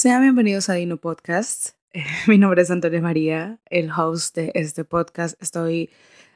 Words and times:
Sean 0.00 0.22
bienvenidos 0.22 0.68
a 0.68 0.74
Dino 0.74 0.96
Podcast. 0.96 1.70
Mi 2.28 2.38
nombre 2.38 2.62
es 2.62 2.70
Antonio 2.70 3.02
María, 3.02 3.58
el 3.68 3.90
host 3.90 4.36
de 4.36 4.52
este 4.54 4.84
podcast. 4.84 5.34
Estoy 5.42 5.90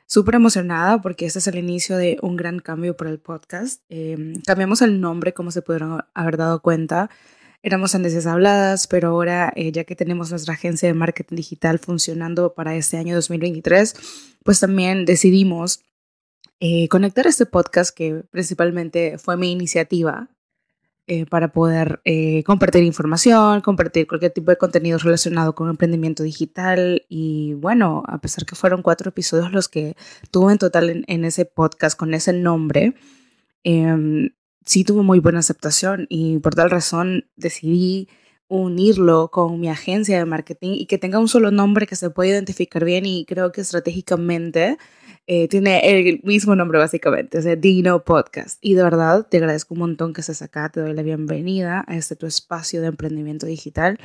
súper 0.05 0.35
emocionada 0.35 1.01
porque 1.01 1.27
este 1.27 1.39
es 1.39 1.47
el 1.47 1.59
inicio 1.59 1.97
de 1.97 2.19
un 2.23 2.37
gran 2.37 2.59
cambio 2.59 2.97
para 2.97 3.11
el 3.11 3.21
podcast. 3.21 3.81
Em, 3.89 4.35
cambiamos 4.45 4.83
el 4.83 5.01
nombre, 5.01 5.33
como 5.33 5.53
se 5.53 5.63
pudieron 5.63 6.01
haber 6.13 6.39
dado 6.39 6.61
cuenta. 6.61 7.09
Éramos 7.63 7.95
Andeses 7.95 8.27
Habladas, 8.27 8.89
pero 8.89 9.11
ahora, 9.11 9.53
eh, 9.55 9.71
ya 9.71 9.85
que 9.85 9.95
tenemos 9.95 10.31
nuestra 10.31 10.55
agencia 10.55 10.89
de 10.89 10.95
marketing 10.95 11.37
digital 11.37 11.79
funcionando 11.79 12.55
para 12.55 12.75
este 12.75 12.97
año 12.97 13.15
2023, 13.15 13.95
pues 14.43 14.59
también 14.59 15.05
decidimos 15.05 15.85
eh, 16.59 16.89
conectar 16.89 17.29
este 17.29 17.47
podcast, 17.47 17.97
que 17.97 18.25
principalmente 18.33 19.19
fue 19.19 19.37
mi 19.37 19.53
iniciativa, 19.53 20.31
eh, 21.09 21.27
para 21.27 21.53
poder 21.53 22.01
eh, 22.05 22.45
compartir 22.45 22.85
información, 22.85 23.61
compartir 23.61 24.07
cualquier 24.07 24.33
tipo 24.33 24.53
de 24.53 24.57
contenido 24.57 24.99
relacionado 24.99 25.55
con 25.55 25.69
emprendimiento 25.69 26.23
digital. 26.23 27.05
Y 27.09 27.55
bueno, 27.55 28.05
a 28.07 28.21
pesar 28.21 28.47
que 28.47 28.55
fueron 28.55 28.83
cuatro 28.83 29.09
episodios 29.09 29.51
los 29.53 29.69
que 29.69 29.97
tuve 30.31 30.53
en 30.53 30.59
total 30.59 31.05
en, 31.07 31.25
ese 31.25 31.45
podcast 31.45 31.99
con 31.99 32.15
ese 32.15 32.33
nombre, 32.33 32.95
em, 33.65 34.31
sí 34.65 34.85
tuvo 34.85 35.03
muy 35.03 35.19
buena 35.19 35.41
aceptación 35.41 36.07
y 36.09 36.39
por 36.39 36.55
tal 36.55 36.71
razón 36.71 37.25
decidí 37.37 38.09
unirlo 38.53 39.31
con 39.31 39.59
mi 39.59 39.71
agencia 39.71 40.19
de 40.19 40.27
marketing 40.27 40.73
y 40.75 40.85
que 40.85 40.99
tenga 40.99 41.19
un 41.19 41.27
solo 41.29 41.51
nombre 41.51 41.87
que 41.87 41.97
se 41.97 42.11
pueda 42.11 42.33
identificar 42.33 42.85
bien 42.85 43.07
y 43.07 43.25
creo 43.25 43.51
que 43.51 43.63
estratégicamente 43.63 44.77
eh, 45.27 45.49
tiene 45.49 45.81
el 45.89 46.21
mismo 46.23 46.55
nombre 46.55 46.79
básicamente, 46.79 47.39
es 47.39 47.61
Dino 47.63 48.05
Podcast. 48.05 48.59
Y 48.61 48.75
de 48.75 48.83
verdad 48.83 49.27
te 49.27 49.39
agradezco 49.39 49.73
un 49.73 49.81
montón 49.81 50.13
que 50.13 50.21
estés 50.21 50.43
acá, 50.43 50.69
te 50.69 50.81
doy 50.81 50.93
la 50.93 51.03
bienvenida 51.03 51.83
a 51.89 51.97
este 51.97 52.15
tu 52.15 52.27
espacio 52.27 52.83
de 52.83 52.89
emprendimiento 52.89 53.47
digital. 53.47 53.99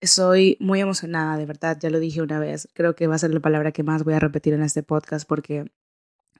Estoy 0.00 0.56
muy 0.58 0.80
emocionada, 0.80 1.36
de 1.36 1.44
verdad, 1.44 1.76
ya 1.78 1.90
lo 1.90 2.00
dije 2.00 2.22
una 2.22 2.38
vez, 2.38 2.68
creo 2.72 2.94
que 2.96 3.06
va 3.06 3.16
a 3.16 3.18
ser 3.18 3.34
la 3.34 3.40
palabra 3.40 3.72
que 3.72 3.82
más 3.82 4.04
voy 4.04 4.14
a 4.14 4.20
repetir 4.20 4.54
en 4.54 4.62
este 4.62 4.82
podcast 4.82 5.28
porque 5.28 5.66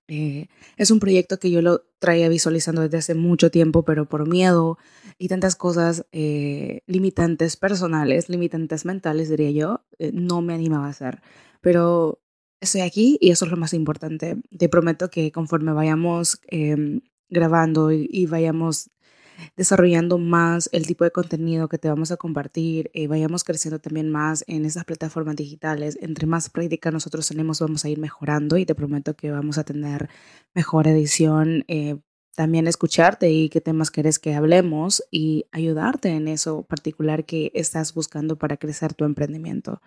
eh, 0.09 0.49
es 0.77 0.91
un 0.91 1.01
proyecto 1.01 1.39
que 1.39 1.51
yo 1.51 1.63
lo 1.63 1.85
traía 1.99 2.29
visualizando 2.29 2.83
desde 2.83 2.99
hace 2.99 3.15
mucho 3.15 3.51
tiempo, 3.51 3.85
pero 3.85 4.09
por 4.09 4.29
miedo 4.29 4.79
y 5.19 5.29
tantas 5.29 5.57
cosas 5.57 6.07
eh, 6.13 6.81
limitantes 6.87 7.57
personales, 7.57 8.29
limitantes 8.29 8.85
mentales, 8.85 9.29
diría 9.29 9.51
yo, 9.51 9.85
no 10.13 10.43
me 10.43 10.55
animaba 10.55 10.87
a 10.87 10.91
hacer. 10.91 11.23
Pero 11.61 12.21
estoy 12.63 12.81
aquí 12.83 13.19
y 13.21 13.31
eso 13.31 13.45
es 13.45 13.51
lo 13.51 13.57
más 13.57 13.75
importante. 13.75 14.37
Te 14.57 14.69
prometo 14.69 15.11
que 15.11 15.33
conforme 15.33 15.73
vayamos 15.73 16.41
em, 16.49 17.01
grabando 17.29 17.91
y, 17.93 18.27
vayamos 18.27 18.91
desarrollando 19.57 20.19
más 20.19 20.69
el 20.73 20.87
tipo 20.87 21.05
de 21.05 21.11
contenido 21.11 21.69
que 21.69 21.79
te 21.79 21.89
vamos 21.89 22.11
a 22.13 22.17
compartir, 22.17 22.91
eh, 22.95 23.07
vayamos 23.07 23.45
creciendo 23.45 23.79
también 23.79 24.11
más 24.11 24.45
en 24.47 24.65
esas 24.65 24.85
plataformas 24.85 25.37
digitales, 25.37 25.99
entre 26.01 26.27
más 26.27 26.51
práctica 26.51 26.91
nosotros 26.91 27.29
tenemos, 27.29 27.61
vamos 27.61 27.85
a 27.85 27.89
ir 27.89 27.99
mejorando 27.99 28.57
y 28.57 28.67
te 28.67 28.75
prometo 28.75 29.15
que 29.15 29.31
vamos 29.31 29.59
a 29.59 29.65
tener 29.65 30.09
mejor 30.55 30.87
edición. 30.89 31.65
Eh, 31.69 31.99
también 32.35 32.67
escucharte 32.67 33.31
y 33.31 33.51
qué 33.51 33.61
temas 33.61 33.91
quieres 33.91 34.19
que 34.19 34.35
hablemos 34.35 35.05
y 35.11 35.45
ayudarte 35.53 36.09
en 36.09 36.29
eso 36.29 36.63
particular 36.63 37.27
que 37.27 37.53
estás 37.55 37.93
buscando 37.93 38.39
para 38.39 38.57
crecer 38.57 38.95
tu 38.95 39.05
emprendimiento. 39.05 39.83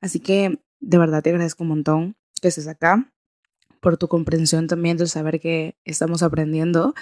Así 0.00 0.20
que 0.20 0.60
de 0.80 0.98
verdad 0.98 1.22
te 1.22 1.30
agradezco 1.30 1.64
un 1.64 1.70
montón 1.70 2.16
que 2.40 2.48
estés 2.48 2.68
acá, 2.68 3.12
por 3.80 3.96
tu 3.96 4.08
comprensión 4.08 4.66
también 4.66 4.96
de 4.96 5.06
saber 5.06 5.40
que 5.40 5.76
estamos 5.84 6.22
aprendiendo. 6.22 6.94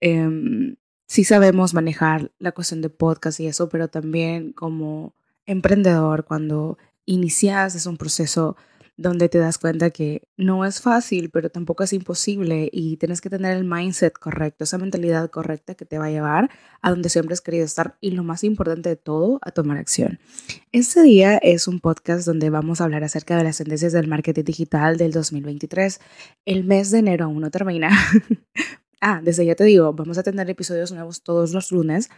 Eh, 0.00 0.76
sí 1.10 1.24
sabemos 1.24 1.74
manejar 1.74 2.30
la 2.38 2.52
cuestión 2.52 2.82
de 2.82 2.88
podcast 2.88 3.40
y 3.40 3.48
eso, 3.48 3.68
pero 3.68 3.88
también 3.88 4.52
como 4.52 5.12
emprendedor, 5.44 6.24
cuando 6.24 6.78
inicias 7.04 7.74
es 7.74 7.86
un 7.86 7.96
proceso 7.96 8.56
donde 8.96 9.28
te 9.28 9.38
das 9.38 9.58
cuenta 9.58 9.90
que 9.90 10.22
no 10.36 10.64
es 10.64 10.80
fácil, 10.80 11.30
pero 11.30 11.50
tampoco 11.50 11.82
es 11.82 11.92
imposible 11.92 12.68
y 12.70 12.96
tienes 12.98 13.20
que 13.20 13.28
tener 13.28 13.56
el 13.56 13.64
mindset 13.64 14.12
correcto, 14.12 14.62
esa 14.62 14.78
mentalidad 14.78 15.28
correcta 15.30 15.74
que 15.74 15.84
te 15.84 15.98
va 15.98 16.04
a 16.04 16.10
llevar 16.10 16.48
a 16.80 16.90
donde 16.90 17.08
siempre 17.08 17.32
has 17.32 17.40
querido 17.40 17.64
estar 17.64 17.96
y 18.00 18.12
lo 18.12 18.22
más 18.22 18.44
importante 18.44 18.90
de 18.90 18.96
todo, 18.96 19.40
a 19.42 19.50
tomar 19.50 19.78
acción. 19.78 20.20
Este 20.70 21.02
día 21.02 21.38
es 21.38 21.66
un 21.66 21.80
podcast 21.80 22.24
donde 22.24 22.50
vamos 22.50 22.80
a 22.80 22.84
hablar 22.84 23.02
acerca 23.02 23.36
de 23.36 23.42
las 23.42 23.56
tendencias 23.56 23.92
del 23.92 24.06
marketing 24.06 24.44
digital 24.44 24.96
del 24.96 25.10
2023. 25.10 25.98
El 26.44 26.62
mes 26.62 26.92
de 26.92 26.98
enero 26.98 27.24
aún 27.24 27.40
no 27.40 27.50
termina. 27.50 27.90
ah, 29.00 29.20
desde 29.22 29.44
ya 29.46 29.54
te 29.54 29.64
digo, 29.64 29.92
vamos 29.92 30.18
a 30.18 30.22
tener 30.22 30.48
episodios 30.50 30.92
nuevos 30.92 31.22
todos 31.22 31.52
los 31.52 31.72
lunes. 31.72 32.10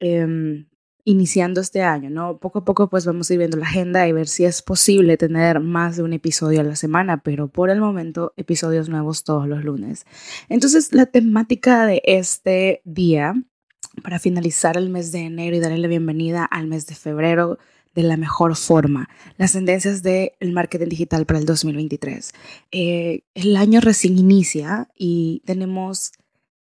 Eh, 0.00 0.66
iniciando 1.04 1.60
este 1.60 1.82
año, 1.82 2.08
¿no? 2.08 2.38
Poco 2.38 2.60
a 2.60 2.64
poco 2.64 2.88
pues 2.88 3.04
vamos 3.04 3.28
a 3.28 3.34
ir 3.34 3.38
viendo 3.38 3.58
la 3.58 3.66
agenda 3.66 4.08
y 4.08 4.12
ver 4.12 4.26
si 4.26 4.44
es 4.44 4.62
posible 4.62 5.16
tener 5.16 5.60
más 5.60 5.96
de 5.96 6.02
un 6.02 6.14
episodio 6.14 6.60
a 6.60 6.64
la 6.64 6.76
semana, 6.76 7.22
pero 7.22 7.48
por 7.48 7.68
el 7.68 7.80
momento 7.80 8.32
episodios 8.36 8.88
nuevos 8.88 9.22
todos 9.22 9.46
los 9.46 9.62
lunes. 9.64 10.06
Entonces 10.48 10.92
la 10.92 11.06
temática 11.06 11.84
de 11.84 12.00
este 12.04 12.80
día, 12.84 13.34
para 14.02 14.18
finalizar 14.18 14.78
el 14.78 14.88
mes 14.88 15.12
de 15.12 15.20
enero 15.20 15.54
y 15.56 15.60
darle 15.60 15.78
la 15.78 15.88
bienvenida 15.88 16.44
al 16.44 16.66
mes 16.66 16.86
de 16.86 16.94
febrero 16.94 17.58
de 17.94 18.02
la 18.02 18.16
mejor 18.16 18.56
forma, 18.56 19.08
las 19.36 19.52
tendencias 19.52 20.02
del 20.02 20.32
marketing 20.52 20.88
digital 20.88 21.26
para 21.26 21.38
el 21.38 21.46
2023. 21.46 22.32
Eh, 22.72 23.22
el 23.34 23.56
año 23.56 23.80
recién 23.80 24.18
inicia 24.18 24.88
y 24.96 25.42
tenemos 25.44 26.12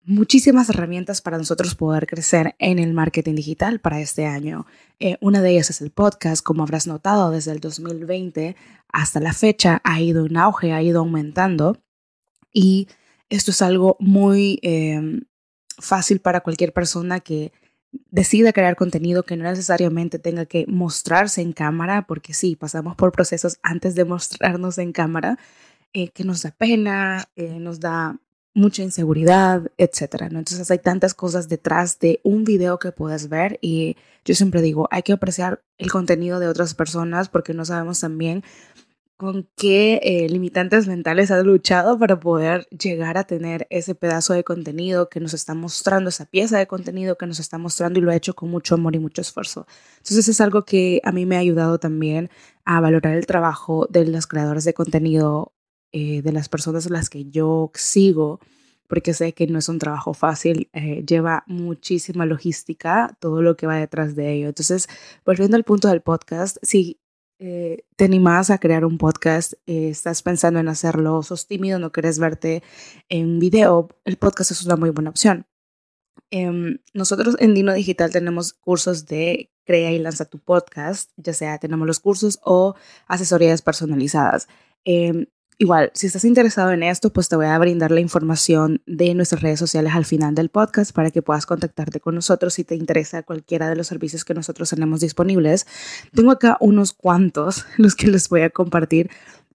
muchísimas 0.04 0.68
herramientas 0.68 1.20
para 1.20 1.38
nosotros 1.38 1.74
poder 1.74 2.06
crecer 2.06 2.54
en 2.58 2.78
el 2.78 2.92
marketing 2.92 3.34
digital 3.34 3.80
para 3.80 4.00
este 4.00 4.26
año. 4.26 4.66
Eh, 4.98 5.16
una 5.20 5.40
de 5.40 5.50
ellas 5.50 5.70
es 5.70 5.80
el 5.80 5.90
podcast, 5.90 6.42
como 6.42 6.62
habrás 6.62 6.86
notado, 6.86 7.30
desde 7.30 7.52
el 7.52 7.60
2020 7.60 8.56
hasta 8.92 9.20
la 9.20 9.32
fecha 9.32 9.80
ha 9.84 10.00
ido 10.00 10.26
en 10.26 10.36
auge, 10.36 10.72
ha 10.72 10.82
ido 10.82 11.00
aumentando 11.00 11.78
y 12.52 12.88
esto 13.30 13.50
es 13.50 13.62
algo 13.62 13.96
muy 13.98 14.58
em, 14.62 15.22
fácil 15.78 16.20
para 16.20 16.40
cualquier 16.40 16.72
persona 16.72 17.20
que 17.20 17.52
decida 18.10 18.52
crear 18.52 18.76
contenido 18.76 19.22
que 19.22 19.36
no 19.36 19.44
necesariamente 19.44 20.18
tenga 20.18 20.46
que 20.46 20.64
mostrarse 20.66 21.42
en 21.42 21.52
cámara, 21.52 22.06
porque 22.06 22.34
sí, 22.34 22.56
pasamos 22.56 22.96
por 22.96 23.12
procesos 23.12 23.58
antes 23.62 23.94
de 23.94 24.04
mostrarnos 24.04 24.78
en 24.78 24.92
cámara, 24.92 25.38
eh, 25.92 26.08
que 26.08 26.24
nos 26.24 26.42
da 26.42 26.50
pena, 26.50 27.28
eh, 27.36 27.58
nos 27.58 27.80
da 27.80 28.18
mucha 28.54 28.82
inseguridad, 28.82 29.70
etcétera, 29.78 30.28
¿no? 30.28 30.38
Entonces 30.38 30.70
hay 30.70 30.78
tantas 30.78 31.14
cosas 31.14 31.48
detrás 31.48 31.98
de 31.98 32.20
un 32.22 32.44
video 32.44 32.78
que 32.78 32.92
puedes 32.92 33.28
ver 33.28 33.58
y 33.62 33.96
yo 34.24 34.34
siempre 34.34 34.60
digo, 34.60 34.88
hay 34.90 35.02
que 35.02 35.12
apreciar 35.12 35.62
el 35.78 35.90
contenido 35.90 36.38
de 36.38 36.48
otras 36.48 36.74
personas 36.74 37.28
porque 37.28 37.54
no 37.54 37.64
sabemos 37.64 38.00
también 38.00 38.44
con 39.22 39.48
qué 39.56 40.00
eh, 40.02 40.28
limitantes 40.28 40.88
mentales 40.88 41.30
has 41.30 41.44
luchado 41.44 41.96
para 41.96 42.18
poder 42.18 42.66
llegar 42.70 43.16
a 43.16 43.22
tener 43.22 43.68
ese 43.70 43.94
pedazo 43.94 44.34
de 44.34 44.42
contenido 44.42 45.08
que 45.08 45.20
nos 45.20 45.32
está 45.32 45.54
mostrando, 45.54 46.08
esa 46.10 46.26
pieza 46.26 46.58
de 46.58 46.66
contenido 46.66 47.16
que 47.16 47.28
nos 47.28 47.38
está 47.38 47.56
mostrando 47.56 48.00
y 48.00 48.02
lo 48.02 48.10
ha 48.10 48.16
hecho 48.16 48.34
con 48.34 48.50
mucho 48.50 48.74
amor 48.74 48.96
y 48.96 48.98
mucho 48.98 49.20
esfuerzo. 49.20 49.68
Entonces 49.98 50.26
es 50.26 50.40
algo 50.40 50.64
que 50.64 51.00
a 51.04 51.12
mí 51.12 51.24
me 51.24 51.36
ha 51.36 51.38
ayudado 51.38 51.78
también 51.78 52.30
a 52.64 52.80
valorar 52.80 53.16
el 53.16 53.26
trabajo 53.26 53.86
de 53.88 54.06
los 54.06 54.26
creadores 54.26 54.64
de 54.64 54.74
contenido 54.74 55.52
eh, 55.92 56.20
de 56.22 56.32
las 56.32 56.48
personas 56.48 56.88
a 56.88 56.90
las 56.90 57.08
que 57.08 57.26
yo 57.26 57.70
sigo, 57.74 58.40
porque 58.88 59.14
sé 59.14 59.34
que 59.34 59.46
no 59.46 59.60
es 59.60 59.68
un 59.68 59.78
trabajo 59.78 60.14
fácil, 60.14 60.68
eh, 60.72 61.04
lleva 61.06 61.44
muchísima 61.46 62.26
logística, 62.26 63.16
todo 63.20 63.40
lo 63.40 63.56
que 63.56 63.68
va 63.68 63.76
detrás 63.76 64.16
de 64.16 64.32
ello. 64.32 64.48
Entonces, 64.48 64.88
volviendo 65.24 65.56
al 65.56 65.62
punto 65.62 65.86
del 65.86 66.00
podcast, 66.00 66.56
si 66.62 66.98
eh, 67.44 67.84
te 67.96 68.04
animas 68.04 68.50
a 68.50 68.58
crear 68.58 68.84
un 68.84 68.98
podcast, 68.98 69.54
estás 69.66 70.22
pensando 70.22 70.60
en 70.60 70.68
hacerlo, 70.68 71.24
sos 71.24 71.48
tímido, 71.48 71.80
no 71.80 71.90
quieres 71.90 72.20
verte 72.20 72.62
en 73.08 73.40
video, 73.40 73.88
el 74.04 74.16
podcast 74.16 74.52
es 74.52 74.64
una 74.64 74.76
muy 74.76 74.90
buena 74.90 75.10
opción. 75.10 75.46
Em, 76.30 76.78
nosotros 76.94 77.34
en 77.40 77.54
Dino 77.54 77.72
Digital 77.72 78.12
tenemos 78.12 78.52
cursos 78.52 79.06
de 79.06 79.50
crea 79.64 79.90
y 79.90 79.98
lanza 79.98 80.24
tu 80.26 80.38
podcast, 80.38 81.10
ya 81.16 81.32
sea 81.32 81.58
tenemos 81.58 81.84
los 81.84 81.98
cursos 81.98 82.38
o 82.44 82.76
asesorías 83.08 83.60
personalizadas. 83.60 84.46
Em, 84.84 85.26
Igual, 85.62 85.92
si 85.94 86.08
estás 86.08 86.24
interesado 86.24 86.72
en 86.72 86.82
esto, 86.82 87.12
pues 87.12 87.28
te 87.28 87.36
voy 87.36 87.46
a 87.46 87.56
brindar 87.56 87.92
la 87.92 88.00
información 88.00 88.82
de 88.84 89.14
nuestras 89.14 89.42
redes 89.42 89.60
sociales 89.60 89.92
al 89.94 90.04
final 90.04 90.34
del 90.34 90.48
podcast 90.48 90.90
para 90.90 91.12
que 91.12 91.22
puedas 91.22 91.46
contactarte 91.46 92.00
con 92.00 92.16
nosotros 92.16 92.54
si 92.54 92.64
te 92.64 92.74
interesa 92.74 93.22
cualquiera 93.22 93.68
de 93.68 93.76
los 93.76 93.86
servicios 93.86 94.24
que 94.24 94.34
nosotros 94.34 94.70
tenemos 94.70 94.98
disponibles. 94.98 95.68
Tengo 96.12 96.32
acá 96.32 96.56
unos 96.58 96.92
cuantos, 96.92 97.64
los 97.76 97.94
que 97.94 98.08
les 98.08 98.28
voy 98.28 98.40
a 98.40 98.50
compartir, 98.50 99.08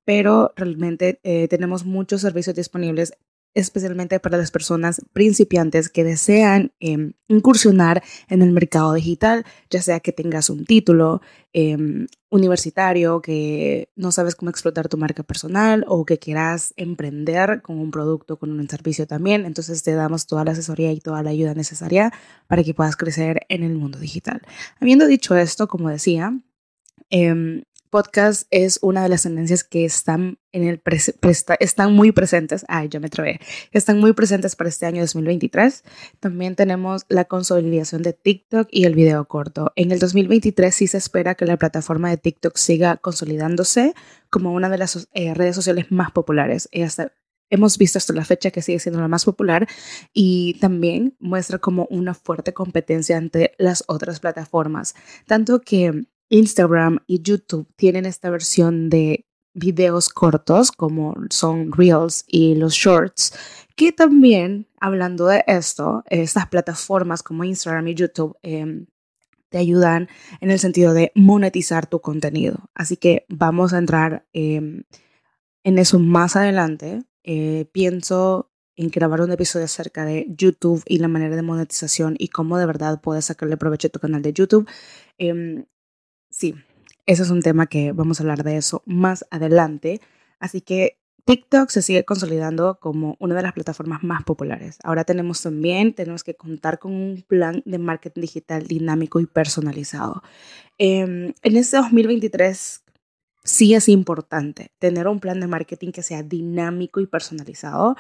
pero 0.06 0.54
realmente 0.56 1.20
eh, 1.24 1.50
tenemos 1.50 1.84
muchos 1.84 2.22
servicios 2.22 2.56
disponibles 2.56 3.12
especialmente 3.54 4.20
para 4.20 4.38
las 4.38 4.52
personas 4.52 5.02
principiantes 5.14 5.90
que 5.90 6.04
desean 6.04 6.74
em, 6.80 7.14
incursionar 7.28 8.04
en 8.30 8.42
el 8.42 8.52
mercado 8.52 8.94
digital, 8.94 9.46
ya 9.70 9.82
sea 9.82 10.00
que 10.00 10.12
tengas 10.12 10.50
un 10.50 10.66
título 10.66 11.22
em, 11.54 12.08
universitario, 12.30 13.22
que 13.22 13.90
no 13.96 14.12
sabes 14.12 14.36
cómo 14.36 14.52
explotar 14.52 14.90
tu 14.90 14.98
marca 14.98 15.24
personal 15.24 15.86
o 15.88 16.06
que 16.06 16.20
quieras 16.20 16.74
emprender 16.78 17.62
con 17.62 17.80
un 17.80 17.90
producto, 17.90 18.38
con 18.38 18.52
un 18.52 18.70
servicio 18.70 19.08
también. 19.08 19.46
Entonces 19.46 19.82
te 19.82 19.94
damos 19.94 20.28
toda 20.28 20.44
la 20.44 20.52
asesoría 20.52 20.92
y 20.92 21.00
toda 21.00 21.24
la 21.24 21.32
ayuda 21.32 21.56
necesaria 21.56 22.14
para 22.48 22.64
que 22.64 22.74
puedas 22.74 22.96
crecer 22.96 23.42
en 23.50 23.64
el 23.64 23.76
mundo 23.76 23.98
digital. 23.98 24.42
Habiendo 24.80 25.08
dicho 25.08 25.36
esto, 25.36 25.68
como 25.68 25.90
decía, 25.90 26.40
eh, 27.10 27.64
podcast 27.90 28.48
es 28.52 28.80
una 28.82 29.04
de 29.04 29.10
las 29.10 29.24
tendencias 29.24 29.64
que 29.64 29.86
están, 29.86 30.40
en 30.52 30.68
el 30.68 30.82
están 31.60 31.94
muy 31.94 32.12
presentes. 32.12 32.66
Ay, 32.68 32.90
yo 32.90 33.00
me 33.00 33.10
trabé. 33.10 33.40
Están 33.72 34.00
muy 34.00 34.14
presentes 34.14 34.56
para 34.56 34.70
este 34.70 34.86
año 34.86 35.02
2023. 35.02 35.84
También 36.20 36.56
tenemos 36.56 37.06
la 37.10 37.26
consolidación 37.26 38.02
de 38.04 38.14
TikTok 38.14 38.68
y 38.72 38.86
el 38.86 38.96
video 38.96 39.26
corto. 39.28 39.72
En 39.76 39.92
el 39.92 40.00
2023 40.00 40.74
sí 40.74 40.88
se 40.88 40.98
espera 40.98 41.36
que 41.36 41.46
la 41.46 41.58
plataforma 41.58 42.10
de 42.10 42.18
TikTok 42.18 42.58
siga 42.58 42.98
consolidándose 42.98 43.94
como 44.30 44.54
una 44.54 44.70
de 44.70 44.78
las 44.78 45.08
eh, 45.14 45.34
redes 45.34 45.56
sociales 45.56 45.86
más 45.90 46.12
populares. 46.12 46.70
Hasta 46.84 47.12
hemos 47.50 47.78
visto 47.78 47.98
hasta 47.98 48.14
la 48.14 48.26
fecha 48.26 48.52
que 48.52 48.62
sigue 48.62 48.80
siendo 48.80 49.00
la 49.02 49.08
más 49.08 49.26
popular 49.26 49.68
y 50.14 50.56
también 50.60 51.16
muestra 51.20 51.60
como 51.60 51.88
una 51.90 52.14
fuerte 52.14 52.54
competencia 52.54 53.18
ante 53.18 53.54
las 53.58 53.84
otras 53.88 54.20
plataformas. 54.20 54.96
Tanto 55.26 55.62
que 55.62 56.06
Instagram 56.30 57.00
y 57.08 57.22
YouTube 57.22 57.68
tienen 57.76 58.06
esta 58.06 58.30
versión 58.30 58.90
de 58.90 59.26
videos 59.54 60.10
cortos 60.10 60.72
como 60.72 61.16
son 61.30 61.72
Reels 61.72 62.24
y 62.28 62.56
los 62.56 62.74
Shorts, 62.74 63.34
que 63.76 63.92
también, 63.92 64.68
hablando 64.80 65.28
de 65.28 65.44
esto, 65.48 66.04
estas 66.10 66.48
plataformas 66.48 67.24
como 67.24 67.44
Instagram 67.44 67.88
y 67.88 67.96
YouTube 67.96 68.38
em, 68.44 68.86
te 69.50 69.58
ayudan 69.58 70.10
en 70.42 70.52
el 70.52 70.60
sentido 70.60 70.94
de 70.94 71.12
monetizar 71.16 71.88
tu 71.88 72.02
contenido. 72.02 72.70
Así 72.76 72.98
que 72.98 73.26
vamos 73.30 73.74
a 73.74 73.78
entrar 73.78 74.28
em, 74.34 74.84
en 75.64 75.80
eso 75.80 76.00
más 76.00 76.36
adelante. 76.36 77.04
Eh, 77.24 77.66
pienso 77.72 78.52
en 78.76 78.90
grabar 78.90 79.22
un 79.22 79.32
episodio 79.32 79.66
acerca 79.66 80.06
de 80.06 80.28
YouTube 80.30 80.84
y 80.86 81.00
la 81.00 81.08
manera 81.08 81.36
de 81.36 81.42
monetización 81.42 82.16
y 82.20 82.28
cómo 82.28 82.58
de 82.58 82.66
verdad 82.68 83.02
puedes 83.02 83.26
sacarle 83.26 83.58
provecho 83.58 83.88
a 83.88 83.92
tu 83.92 84.00
canal 84.00 84.22
de 84.22 84.34
YouTube. 84.34 84.70
Em, 85.18 85.66
sí, 86.38 86.56
ese 87.08 87.24
es 87.24 87.30
un 87.32 87.42
tema 87.42 87.68
que 87.68 87.92
vamos 87.94 88.20
a 88.20 88.24
hablar 88.24 88.44
de 88.44 88.58
eso 88.58 88.84
más 88.86 89.26
adelante. 89.32 90.02
Así 90.40 90.62
que 90.62 91.00
TikTok 91.26 91.70
se 91.70 91.82
sigue 91.82 92.06
consolidando 92.06 92.80
como 92.80 93.18
una 93.20 93.36
de 93.36 93.42
las 93.42 93.54
plataformas 93.54 94.04
más 94.04 94.24
populares. 94.24 94.78
Ahora 94.84 95.04
tenemos 95.04 95.42
también, 95.42 95.94
tenemos 95.94 96.24
que 96.24 96.36
contar 96.36 96.80
con 96.80 96.94
un 96.94 97.26
plan 97.28 97.64
de 97.66 97.80
marketing 97.80 98.22
digital 98.22 98.68
dinámico 98.68 99.20
y 99.20 99.26
personalizado. 99.26 100.22
Em, 100.78 101.34
en 101.42 101.58
este 101.58 101.78
2023 101.78 102.84
sí 103.44 103.74
es 103.74 103.90
importante 103.90 104.72
tener 104.78 105.08
un 105.08 105.20
plan 105.20 105.40
de 105.40 105.48
marketing 105.48 105.92
que 105.92 106.04
sea 106.04 106.22
dinámico 106.22 107.00
y 107.00 107.08
personalizado, 107.08 107.96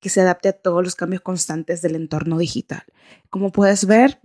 que 0.00 0.10
se 0.10 0.20
adapte 0.20 0.48
a 0.48 0.52
todos 0.52 0.84
los 0.84 0.94
cambios 0.94 1.22
constantes 1.22 1.82
del 1.82 1.96
entorno 1.96 2.38
digital. 2.38 2.84
Como 3.30 3.50
puedes 3.52 3.86
ver, 3.86 4.20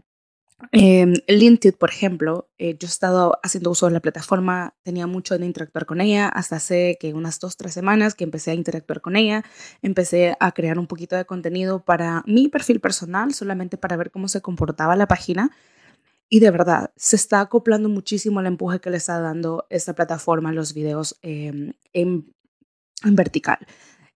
eh, 0.71 1.13
LinkedIn, 1.27 1.77
por 1.77 1.89
ejemplo, 1.89 2.49
eh, 2.57 2.77
yo 2.79 2.87
he 2.87 2.89
estado 2.89 3.37
haciendo 3.43 3.71
uso 3.71 3.87
de 3.87 3.93
la 3.93 3.99
plataforma, 3.99 4.73
tenía 4.83 5.05
mucho 5.05 5.37
de 5.37 5.45
interactuar 5.45 5.85
con 5.85 5.99
ella, 6.01 6.29
hasta 6.29 6.55
hace 6.57 6.97
que 6.99 7.13
unas 7.13 7.39
dos, 7.39 7.57
tres 7.57 7.73
semanas 7.73 8.15
que 8.15 8.23
empecé 8.23 8.51
a 8.51 8.53
interactuar 8.53 9.01
con 9.01 9.15
ella, 9.17 9.43
empecé 9.81 10.35
a 10.39 10.51
crear 10.53 10.79
un 10.79 10.87
poquito 10.87 11.15
de 11.15 11.25
contenido 11.25 11.83
para 11.83 12.23
mi 12.25 12.47
perfil 12.47 12.79
personal, 12.79 13.33
solamente 13.33 13.77
para 13.77 13.97
ver 13.97 14.11
cómo 14.11 14.27
se 14.27 14.41
comportaba 14.41 14.95
la 14.95 15.07
página. 15.07 15.51
Y 16.29 16.39
de 16.39 16.51
verdad, 16.51 16.91
se 16.95 17.17
está 17.17 17.41
acoplando 17.41 17.89
muchísimo 17.89 18.39
al 18.39 18.47
empuje 18.47 18.79
que 18.79 18.89
le 18.89 18.97
está 18.97 19.19
dando 19.19 19.67
esta 19.69 19.93
plataforma, 19.93 20.51
los 20.51 20.73
videos 20.73 21.19
em, 21.21 21.73
en 21.93 22.25
vertical. 23.03 23.59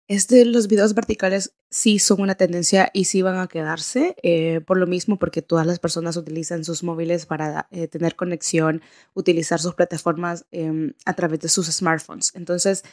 Este, 0.09 0.43
los 0.43 0.67
videos 0.67 0.95
verticales 0.95 1.53
sí 1.69 1.99
son 1.99 2.21
una 2.21 2.33
tendencia 2.33 2.89
y 2.93 3.05
sí 3.05 3.21
van 3.21 3.37
a 3.37 3.47
quedarse, 3.47 4.15
eh, 4.23 4.59
por 4.59 4.77
lo 4.79 4.87
mismo 4.87 5.19
porque 5.19 5.43
todas 5.43 5.67
las 5.67 5.77
personas 5.77 6.17
utilizan 6.17 6.63
sus 6.63 6.81
móviles 6.81 7.27
para 7.27 7.67
eh, 7.69 7.87
tener 7.87 8.15
conexión, 8.15 8.81
utilizar 9.13 9.59
sus 9.59 9.75
plataformas 9.75 10.47
em, 10.49 10.93
a 11.05 11.13
través 11.13 11.41
de 11.41 11.49
sus 11.49 11.67
smartphones. 11.67 12.31
Entonces, 12.33 12.83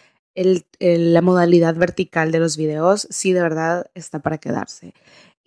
la 0.79 1.23
modalidad 1.23 1.75
vertical 1.77 2.31
de 2.31 2.41
los 2.41 2.59
videos 2.59 3.09
sí 3.11 3.33
de 3.33 3.41
verdad 3.41 3.91
está 3.95 4.19
para 4.19 4.37
quedarse 4.37 4.93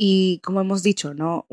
y 0.01 0.39
como 0.45 0.61
hemos 0.61 0.81
dicho, 0.81 1.13
¿no? 1.13 1.45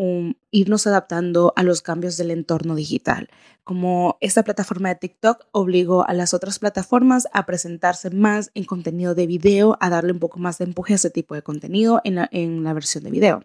irnos 0.53 0.87
adaptando 0.87 1.53
a 1.57 1.65
los 1.65 1.83
cambios 1.83 2.17
del 2.17 2.31
entorno 2.31 2.77
digital. 2.77 3.29
Como 3.65 4.19
esta 4.21 4.45
plataforma 4.45 4.89
de 4.89 4.95
TikTok 4.95 5.49
obligó 5.51 6.07
a 6.07 6.13
las 6.15 6.33
otras 6.33 6.61
plataformas 6.61 7.27
a 7.33 7.45
presentarse 7.45 8.11
más 8.11 8.53
en 8.55 8.63
contenido 8.63 9.17
de 9.17 9.27
video, 9.27 9.77
a 9.81 9.91
darle 9.91 10.13
un 10.13 10.21
poco 10.21 10.39
más 10.39 10.59
de 10.59 10.67
empuje 10.67 10.93
a 10.93 10.97
ese 10.97 11.11
tipo 11.11 11.35
de 11.35 11.43
contenido 11.43 12.01
en 12.05 12.15
la, 12.63 12.73
versión 12.73 13.03
de 13.03 13.11
video. 13.11 13.43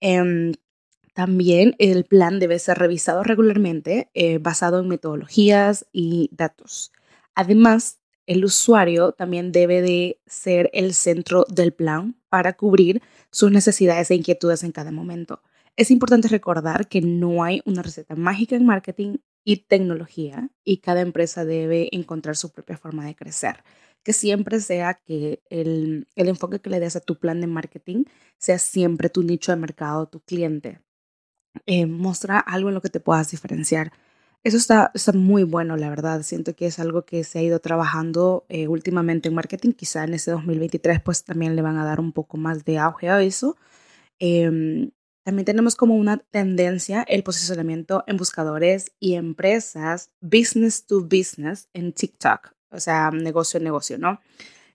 Em, 0.00 0.54
también 1.14 1.76
el 1.78 2.04
plan 2.04 2.40
debe 2.40 2.58
ser 2.58 2.78
revisado 2.78 3.22
regularmente 3.22 4.10
eh, 4.14 4.38
basado 4.38 4.80
en 4.80 4.88
metodologías 4.88 5.86
y 5.92 6.28
datos. 6.32 6.90
Además, 7.36 8.00
el 8.26 8.44
usuario 8.44 9.12
también 9.12 9.52
debe 9.52 9.82
de 9.82 10.20
ser 10.26 10.70
el 10.72 10.94
centro 10.94 11.44
del 11.48 11.72
plan 11.72 12.16
para 12.28 12.54
cubrir 12.54 13.02
sus 13.30 13.50
necesidades 13.50 14.10
e 14.10 14.14
inquietudes 14.14 14.62
en 14.62 14.72
cada 14.72 14.92
momento. 14.92 15.42
Es 15.76 15.90
importante 15.90 16.28
recordar 16.28 16.88
que 16.88 17.00
no 17.00 17.42
hay 17.42 17.62
una 17.64 17.82
receta 17.82 18.14
mágica 18.14 18.56
en 18.56 18.66
marketing 18.66 19.16
y 19.44 19.64
tecnología 19.64 20.50
y 20.64 20.78
cada 20.78 21.00
empresa 21.00 21.44
debe 21.44 21.88
encontrar 21.92 22.36
su 22.36 22.52
propia 22.52 22.76
forma 22.76 23.06
de 23.06 23.14
crecer. 23.14 23.64
Que 24.02 24.12
siempre 24.12 24.60
sea 24.60 24.94
que 24.94 25.42
el, 25.48 26.08
enfoque 26.16 26.60
que 26.60 26.70
le 26.70 26.80
des 26.80 26.96
a 26.96 27.00
tu 27.00 27.18
plan 27.18 27.40
de 27.40 27.46
marketing 27.46 28.04
sea 28.36 28.58
siempre 28.58 29.08
tu 29.08 29.22
nicho 29.22 29.52
de 29.52 29.56
mercado, 29.56 30.08
tu 30.08 30.20
cliente. 30.20 30.80
Eh, 31.66 31.86
algo 32.46 32.68
en 32.68 32.74
lo 32.74 32.80
que 32.80 32.88
te 32.88 33.00
puedas 33.00 33.30
diferenciar. 33.30 33.92
Eso 34.44 34.56
está, 34.56 34.90
está 34.94 35.12
muy 35.12 35.44
bueno, 35.44 35.76
la 35.76 35.88
verdad. 35.88 36.22
Siento 36.22 36.56
que 36.56 36.66
es 36.66 36.78
algo 36.80 37.04
que 37.04 37.22
se 37.22 37.38
ha 37.38 37.42
ido 37.42 37.60
trabajando 37.60 38.44
eh, 38.48 38.66
últimamente 38.66 39.28
en 39.28 39.34
marketing. 39.34 39.72
Quizá 39.72 40.04
en 40.04 40.14
ese 40.14 40.32
2023 40.32 41.00
pues 41.00 41.24
también 41.24 41.54
le 41.54 41.62
van 41.62 41.78
a 41.78 41.84
dar 41.84 42.00
un 42.00 42.12
poco 42.12 42.36
más 42.36 42.64
de 42.64 42.78
auge 42.78 43.08
a 43.08 43.22
eso. 43.22 43.56
Em, 44.18 44.90
también 45.24 45.44
tenemos 45.44 45.76
como 45.76 45.94
una 45.94 46.18
tendencia 46.18 47.02
el 47.02 47.22
posicionamiento 47.22 48.02
en 48.08 48.16
buscadores 48.16 48.92
y 48.98 49.14
empresas 49.14 50.10
business 50.20 50.86
to 50.86 51.02
business 51.02 51.68
en 51.72 51.92
TikTok, 51.92 52.52
o 52.70 52.80
sea, 52.80 53.10
negocio 53.12 53.60
a 53.60 53.62
negocio, 53.62 53.98
¿no? 53.98 54.20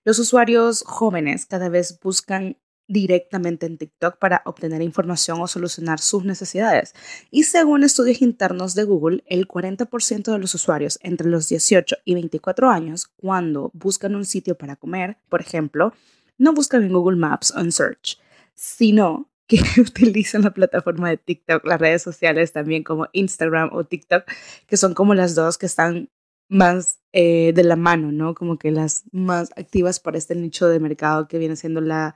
Los 0.06 0.20
usuarios 0.20 0.84
jóvenes 0.86 1.46
cada 1.46 1.68
vez 1.68 2.00
buscan 2.02 2.58
directamente 2.88 3.66
en 3.66 3.78
TikTok 3.78 4.18
para 4.18 4.42
obtener 4.46 4.82
información 4.82 5.42
o 5.42 5.48
solucionar 5.48 6.00
sus 6.00 6.24
necesidades. 6.24 6.94
Y 7.32 7.44
según 7.44 7.84
estudios 7.84 8.22
internos 8.22 8.76
de 8.76 8.84
Google, 8.84 9.24
el 9.28 9.48
40% 9.48 10.32
de 10.32 10.40
los 10.40 10.56
usuarios 10.56 11.00
entre 11.02 11.28
los 11.28 11.50
18 11.50 11.98
y 12.06 12.14
24 12.14 12.70
años, 12.70 13.08
cuando 13.18 13.72
buscan 13.74 14.16
un 14.16 14.26
sitio 14.26 14.58
para 14.58 14.76
comer, 14.76 15.18
por 15.30 15.42
ejemplo, 15.42 15.94
no 16.38 16.54
buscan 16.54 16.84
en 16.84 16.94
Google 16.94 17.18
Maps 17.18 17.54
o 17.56 17.60
en 17.60 17.72
Search, 17.72 18.20
sino 18.54 19.30
que 19.48 19.60
utilizan 19.82 20.44
la 20.44 20.52
plataforma 20.52 21.10
de 21.10 21.18
TikTok, 21.18 21.66
las 21.66 21.80
redes 21.80 22.02
sociales 22.02 22.52
también 22.52 22.84
como 22.84 23.08
Instagram 23.14 23.70
o 23.74 23.84
TikTok, 23.86 24.24
que 24.68 24.78
son 24.78 24.94
como 24.94 25.14
las 25.14 25.36
dos 25.36 25.58
que 25.58 25.66
están 25.66 26.10
más 26.50 27.00
eh, 27.12 27.52
de 27.54 27.64
la 27.64 27.76
mano, 27.76 28.12
¿no? 28.12 28.34
Como 28.34 28.58
que 28.58 28.72
las 28.72 29.04
más 29.12 29.52
activas 29.58 30.00
para 30.00 30.18
este 30.18 30.36
nicho 30.36 30.68
de 30.68 30.80
mercado 30.80 31.28
que 31.28 31.40
viene 31.40 31.56
siendo 31.56 31.82
la 31.82 32.16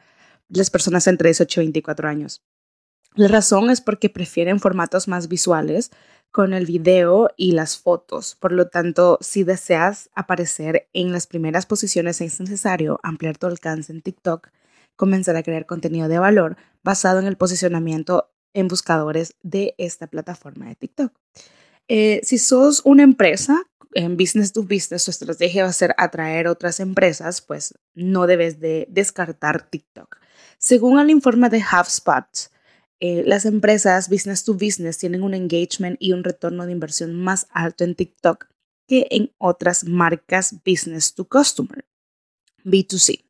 las 0.51 0.70
personas 0.70 1.08
entre 1.08 1.29
18 1.29 1.62
y 1.62 1.63
24 1.65 2.08
años. 2.08 2.43
La 3.15 3.27
razón 3.27 3.70
es 3.70 3.81
porque 3.81 4.10
prefieren 4.10 4.60
formatos 4.60 5.08
más 5.08 5.27
visuales 5.27 5.91
con 6.31 6.53
el 6.53 6.65
video 6.65 7.29
y 7.36 7.51
las 7.51 7.77
fotos. 7.77 8.36
Por 8.39 8.53
lo 8.53 8.70
tanto, 8.70 9.17
si 9.22 9.43
deseas 9.43 10.10
aparecer 10.15 10.88
en 10.93 11.12
las 11.12 11.27
primeras 11.27 11.65
posiciones, 11.65 12.22
es 12.22 12.39
necesario 12.39 13.00
ampliar 13.03 13.38
tu 13.38 13.48
alcance 13.48 13.91
en 13.91 14.01
TikTok, 14.01 14.50
comenzar 14.96 15.36
a 15.36 15.43
crear 15.43 15.65
contenido 15.65 16.08
de 16.08 16.20
valor 16.20 16.55
basado 16.84 17.20
en 17.20 17.27
el 17.27 17.36
posicionamiento 17.36 18.31
en 18.53 18.67
buscadores 18.67 19.36
de 19.43 19.75
esta 19.77 20.08
plataforma 20.08 20.67
de 20.67 20.75
TikTok. 20.75 21.13
Eh, 21.88 22.22
si 22.24 22.38
sos 22.38 22.81
una 22.86 23.03
empresa 23.03 23.63
en 23.93 24.15
business 24.15 24.53
to 24.53 24.63
business, 24.63 25.03
tu 25.03 25.12
estrategia 25.12 25.63
va 25.63 25.70
a 25.70 25.74
ser 25.74 25.93
atraer 25.98 26.48
otras 26.48 26.79
empresas, 26.79 27.41
pues 27.41 27.74
no 27.93 28.25
debes 28.27 28.60
de 28.62 28.88
descartar 28.89 29.70
TikTok. 29.70 30.17
Según 30.57 31.00
el 31.00 31.10
informe 31.10 31.50
de 31.50 31.60
HubSpot, 31.62 32.25
eh, 33.00 33.24
las 33.25 33.45
empresas 33.45 34.10
business 34.10 34.43
to 34.43 34.53
business 34.53 35.00
tienen 35.00 35.24
un 35.24 35.33
engagement 35.33 35.98
y 36.00 36.13
un 36.13 36.24
retorno 36.24 36.65
de 36.65 36.71
inversión 36.71 37.15
más 37.15 37.48
alto 37.51 37.83
en 37.83 37.95
TikTok 37.95 38.48
que 38.88 39.07
en 39.10 39.31
otras 39.39 39.86
marcas 39.86 40.55
business 40.65 41.15
to 41.15 41.27
customer, 41.27 41.86
B2C. 42.63 43.24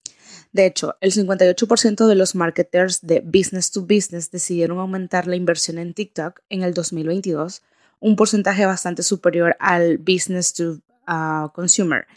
De 0.52 0.66
hecho, 0.66 0.98
el 1.00 1.14
58% 1.14 2.08
de 2.08 2.16
los 2.16 2.36
marketers 2.36 3.00
de 3.02 3.22
business 3.22 3.72
to 3.72 3.82
business 3.82 4.32
decidieron 4.32 4.80
aumentar 4.80 5.28
la 5.28 5.38
inversión 5.38 5.78
en 5.78 5.94
TikTok 5.94 6.42
en 6.50 6.64
el 6.64 6.74
2022, 6.74 7.62
un 8.00 8.16
porcentaje 8.18 8.66
bastante 8.66 9.04
superior 9.04 9.56
al 9.60 9.98
business 9.98 10.54
to 10.54 10.82
uh, 11.08 11.50
consumer, 11.54 12.08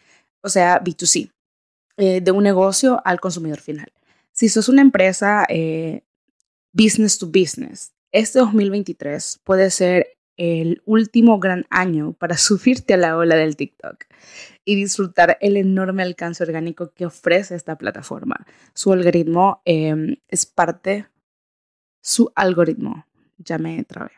o 0.40 0.48
sea, 0.48 0.82
B2C, 0.82 1.30
eh, 1.98 2.20
de 2.20 2.30
un 2.32 2.42
negocio 2.42 3.00
al 3.04 3.20
consumidor 3.20 3.60
final. 3.60 3.92
Si 4.34 4.48
sos 4.48 4.68
una 4.68 4.82
empresa 4.82 5.46
eh, 5.48 6.02
business 6.72 7.18
to 7.18 7.28
business, 7.28 7.94
este 8.10 8.40
2023 8.40 9.40
puede 9.44 9.70
ser 9.70 10.08
el 10.36 10.82
último 10.86 11.38
gran 11.38 11.66
año 11.70 12.14
para 12.14 12.36
subirte 12.36 12.94
a 12.94 12.96
la 12.96 13.16
ola 13.16 13.36
del 13.36 13.54
TikTok 13.56 14.04
y 14.64 14.74
disfrutar 14.74 15.38
el 15.40 15.56
enorme 15.56 16.02
alcance 16.02 16.42
orgánico 16.42 16.92
que 16.92 17.06
ofrece 17.06 17.54
esta 17.54 17.78
plataforma. 17.78 18.44
Su 18.74 18.92
algoritmo 18.92 19.62
em, 19.64 20.16
es 20.26 20.46
parte, 20.46 21.06
su 22.00 22.32
algoritmo, 22.34 23.06
ya 23.38 23.58
me 23.58 23.84
trabé, 23.84 24.10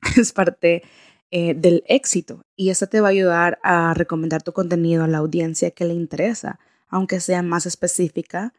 es 0.16 0.32
parte 0.32 0.84
eh, 1.32 1.54
del 1.54 1.82
éxito 1.88 2.44
y 2.54 2.70
eso 2.70 2.86
te 2.86 3.00
va 3.00 3.08
a 3.08 3.10
ayudar 3.10 3.58
a 3.64 3.94
recomendar 3.94 4.44
tu 4.44 4.52
contenido 4.52 5.02
a 5.02 5.08
la 5.08 5.18
audiencia 5.18 5.72
que 5.72 5.86
le 5.86 5.94
interesa, 5.94 6.60
aunque 6.86 7.18
sea 7.18 7.42
más 7.42 7.66
específica 7.66 8.54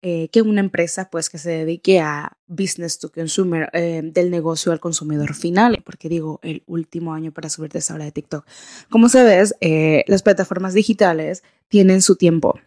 eh, 0.00 0.28
que 0.30 0.42
una 0.42 0.60
empresa 0.60 1.10
pues 1.10 1.28
que 1.28 1.38
se 1.38 1.50
dedique 1.50 1.98
a 1.98 2.36
business 2.46 3.00
to 3.00 3.10
consumer 3.10 3.68
eh, 3.72 4.00
del 4.04 4.30
negocio 4.30 4.70
al 4.70 4.78
consumidor 4.78 5.34
final, 5.34 5.82
porque 5.84 6.08
digo 6.08 6.38
el 6.42 6.62
último 6.66 7.14
año 7.14 7.32
para 7.32 7.48
subirte 7.48 7.78
esa 7.78 7.94
hora 7.94 8.04
de 8.04 8.12
TikTok. 8.12 8.46
Como 8.90 9.08
sabes, 9.08 9.56
eh, 9.60 10.04
las 10.06 10.22
plataformas 10.22 10.74
digitales 10.74 11.42
tienen 11.68 12.02
su 12.02 12.16
tiempo. 12.16 12.60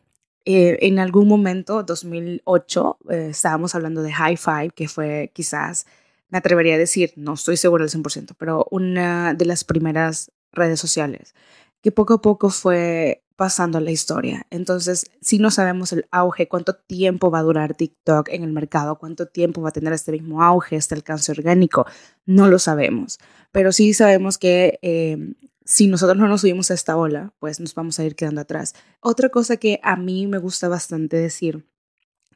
en 0.43 0.97
algún 0.99 1.27
momento, 1.27 1.83
2008, 1.83 2.97
estábamos 3.09 3.75
hablando 3.75 4.01
de 4.01 4.11
High 4.11 4.37
Five, 4.37 4.71
que 4.71 4.87
fue 4.87 5.29
quizás, 5.33 5.85
me 6.29 6.39
atrevería 6.39 6.75
a 6.75 6.77
decir, 6.79 7.13
no 7.15 7.35
estoy 7.35 7.57
segura 7.57 7.85
del 7.85 7.91
100%, 7.91 8.35
pero 8.37 8.65
una 8.71 9.35
de 9.35 9.45
las 9.45 9.63
primeras 9.63 10.31
redes 10.51 10.79
sociales 10.79 11.35
que 11.81 11.91
poco 11.91 12.15
a 12.15 12.21
poco 12.21 12.49
fue 12.49 13.20
pasando 13.35 13.79
la 13.79 13.91
historia. 13.91 14.45
Entonces, 14.49 15.05
si 15.21 15.39
no 15.39 15.51
sabemos 15.51 15.93
el 15.93 16.05
auge, 16.11 16.47
cuánto 16.47 16.75
tiempo 16.75 17.31
va 17.31 17.39
a 17.39 17.43
durar 17.43 17.75
TikTok 17.75 18.29
en 18.29 18.43
el 18.43 18.53
mercado, 18.53 18.97
cuánto 18.97 19.27
tiempo 19.27 19.61
va 19.61 19.69
a 19.69 19.73
tener 19.73 19.93
este 19.93 20.11
mismo 20.11 20.43
auge, 20.43 20.75
este 20.75 20.95
alcance 20.95 21.31
orgánico, 21.31 21.85
no 22.25 22.47
lo 22.47 22.59
sabemos. 22.59 23.19
Pero 23.51 23.71
sí 23.71 23.93
sabemos 23.93 24.37
que 24.37 24.79
eh, 24.81 25.17
si 25.65 25.87
nosotros 25.87 26.17
no 26.17 26.27
nos 26.27 26.41
subimos 26.41 26.69
a 26.69 26.73
esta 26.73 26.97
ola, 26.97 27.33
pues 27.39 27.59
nos 27.59 27.73
vamos 27.73 27.99
a 27.99 28.03
ir 28.03 28.15
quedando 28.15 28.41
atrás. 28.41 28.73
Otra 28.99 29.29
cosa 29.29 29.57
que 29.57 29.79
a 29.83 29.95
mí 29.95 30.27
me 30.27 30.37
gusta 30.37 30.67
bastante 30.67 31.17
decir 31.17 31.65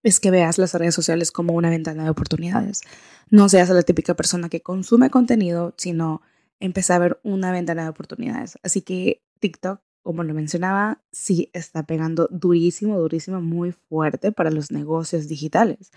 es 0.03 0.19
que 0.19 0.31
veas 0.31 0.57
las 0.57 0.73
redes 0.73 0.95
sociales 0.95 1.31
como 1.31 1.53
una 1.53 1.69
ventana 1.69 2.03
de 2.03 2.09
oportunidades. 2.11 2.81
No 3.29 3.49
seas 3.49 3.69
la 3.69 3.81
típica 3.81 4.13
persona 4.13 4.49
que 4.49 4.61
consume 4.61 5.09
contenido, 5.09 5.73
sino 5.77 6.21
empezar 6.59 6.97
a 6.97 6.99
ver 6.99 7.19
una 7.23 7.51
ventana 7.51 7.83
de 7.83 7.89
oportunidades. 7.89 8.57
Así 8.63 8.81
que 8.81 9.23
TikTok 9.39 9.81
como 10.05 10.24
lo 10.24 10.35
mencionaba, 10.35 11.01
sí 11.12 11.50
está 11.51 11.81
pegando 11.81 12.27
durísimo, 12.29 13.00
durísimo, 13.00 13.41
muy 13.41 13.71
fuerte 13.71 14.31
para 14.31 14.51
los 14.51 14.69
negocios 14.69 15.27
digitales. 15.27 15.91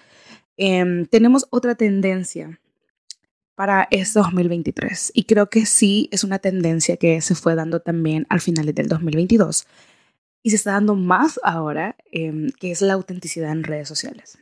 Em, 0.56 1.04
tenemos 1.04 1.46
otra 1.50 1.74
tendencia 1.74 2.58
para 3.54 3.86
este 3.90 4.18
2023 4.18 5.12
y 5.14 5.24
creo 5.24 5.50
que 5.50 5.66
sí 5.66 6.08
es 6.10 6.24
una 6.24 6.38
tendencia 6.38 6.96
que 6.96 7.20
se 7.20 7.34
fue 7.34 7.54
dando 7.54 7.80
también 7.80 8.26
al 8.30 8.40
final 8.40 8.72
del 8.72 8.88
2022 8.88 9.66
y 10.42 10.50
se 10.50 10.56
está 10.56 10.72
dando 10.72 10.94
más 10.94 11.38
ahora, 11.42 11.94
em, 12.10 12.50
que 12.58 12.70
es 12.70 12.80
la 12.80 12.94
autenticidad 12.94 13.52
en 13.52 13.62
redes 13.62 13.88
sociales. 13.88 14.38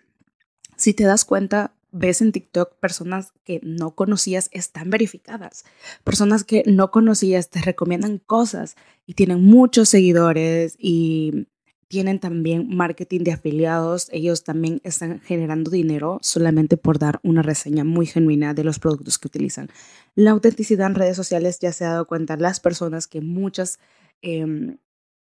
Si 0.77 0.95
te 0.95 1.03
das 1.03 1.25
cuenta, 1.25 1.73
ves 1.97 2.21
en 2.21 2.33
TikTok 2.33 2.75
personas 2.79 3.33
que 3.45 3.61
no 3.63 3.95
conocías 3.95 4.49
están 4.53 4.91
verificadas. 4.91 5.65
Personas 6.05 6.45
que 6.45 6.63
no 6.67 6.91
conocías 6.91 7.51
te 7.51 7.61
recomiendan 7.61 8.19
cosas 8.19 8.77
y 9.07 9.15
tienen 9.15 9.45
muchos 9.45 9.89
seguidores 9.89 10.77
y 10.79 11.47
tienen 11.89 12.19
también 12.19 12.69
marketing 12.75 13.21
de 13.21 13.33
afiliados. 13.33 14.09
Ellos 14.13 14.45
también 14.45 14.81
están 14.85 15.21
generando 15.21 15.71
dinero 15.71 16.19
solamente 16.23 16.77
por 16.77 16.99
dar 16.99 17.21
una 17.23 17.43
reseña 17.43 17.85
muy 17.85 18.07
genuina 18.07 18.55
de 18.55 18.65
los 18.65 18.79
productos 18.79 19.19
que 19.19 19.29
utilizan. 19.29 19.69
La 20.15 20.33
autenticidad 20.33 20.89
en 20.89 20.97
redes 20.97 21.17
sociales 21.17 21.59
ya 21.61 21.73
se 21.73 21.85
ha 21.85 21.91
dado 21.91 22.07
cuenta 22.07 22.37
las 22.37 22.61
personas 22.61 23.07
que 23.07 23.21
muchas... 23.21 23.79
Em, 24.23 24.79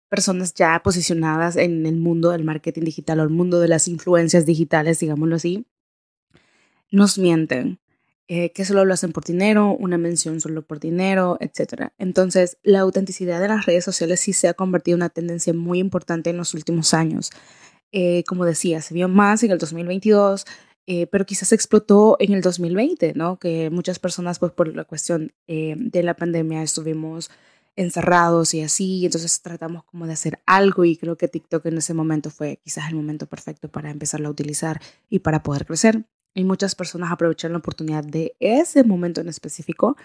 personas 0.07 0.53
ya 0.53 0.79
posicionadas 0.83 1.57
en 1.57 1.85
el 1.85 1.97
mundo 1.97 2.29
del 2.29 2.43
marketing 2.43 2.83
digital 2.83 3.19
o 3.19 3.23
el 3.23 3.31
mundo 3.31 3.59
de 3.59 3.67
las 3.67 3.87
influencias 3.87 4.45
digitales, 4.45 4.99
digámoslo 4.99 5.35
así, 5.35 5.65
nos 6.91 7.17
mienten, 7.17 7.79
eh, 8.27 8.51
que 8.53 8.65
solo 8.65 8.85
lo 8.85 8.93
hacen 8.93 9.11
por 9.11 9.23
dinero, 9.23 9.75
una 9.77 9.97
mención 9.97 10.41
solo 10.41 10.63
por 10.63 10.79
dinero, 10.79 11.37
etc. 11.39 11.91
Entonces, 11.97 12.57
la 12.63 12.79
autenticidad 12.79 13.39
de 13.39 13.47
las 13.47 13.65
redes 13.65 13.83
sociales 13.83 14.19
sí 14.19 14.33
se 14.33 14.47
ha 14.47 14.53
convertido 14.53 14.95
en 14.95 15.01
una 15.01 15.09
tendencia 15.09 15.53
muy 15.53 15.79
importante 15.79 16.31
en 16.31 16.37
los 16.37 16.53
últimos 16.53 16.93
años. 16.93 17.31
Eh, 17.91 18.23
como 18.25 18.45
decía, 18.45 18.81
se 18.81 18.93
vio 18.93 19.07
más 19.07 19.43
en 19.43 19.51
el 19.51 19.57
2022, 19.59 20.45
eh, 20.87 21.07
pero 21.07 21.25
quizás 21.25 21.51
explotó 21.51 22.17
en 22.19 22.33
el 22.33 22.41
2020, 22.41 23.13
¿no? 23.15 23.37
Que 23.37 23.69
muchas 23.69 23.99
personas, 23.99 24.39
pues 24.39 24.51
por 24.51 24.75
la 24.75 24.85
cuestión 24.85 25.33
de 25.47 26.03
la 26.03 26.15
pandemia, 26.15 26.63
estuvimos 26.63 27.29
encerrados 27.75 28.53
y 28.53 28.61
así, 28.61 29.05
entonces 29.05 29.41
tratamos 29.41 29.83
como 29.83 30.07
de 30.07 30.13
hacer 30.13 30.39
algo 30.45 30.85
y 30.85 30.97
creo 30.97 31.17
que 31.17 31.27
TikTok 31.27 31.65
en 31.65 31.77
ese 31.77 31.93
momento 31.93 32.29
fue 32.29 32.59
quizás 32.63 32.89
el 32.89 32.95
momento 32.95 33.27
perfecto 33.27 33.69
para 33.69 33.91
empezarlo 33.91 34.27
a 34.27 34.31
utilizar 34.31 34.81
y 35.09 35.19
para 35.19 35.43
poder 35.43 35.65
crecer. 35.65 36.05
Y 36.35 36.43
muchas 36.43 36.75
personas 36.75 37.11
aprovechan 37.11 37.53
la 37.53 37.57
oportunidad 37.57 38.03
de 38.03 38.35
ese 38.39 38.83
momento 38.83 39.21
en 39.21 39.29
específico 39.29 39.97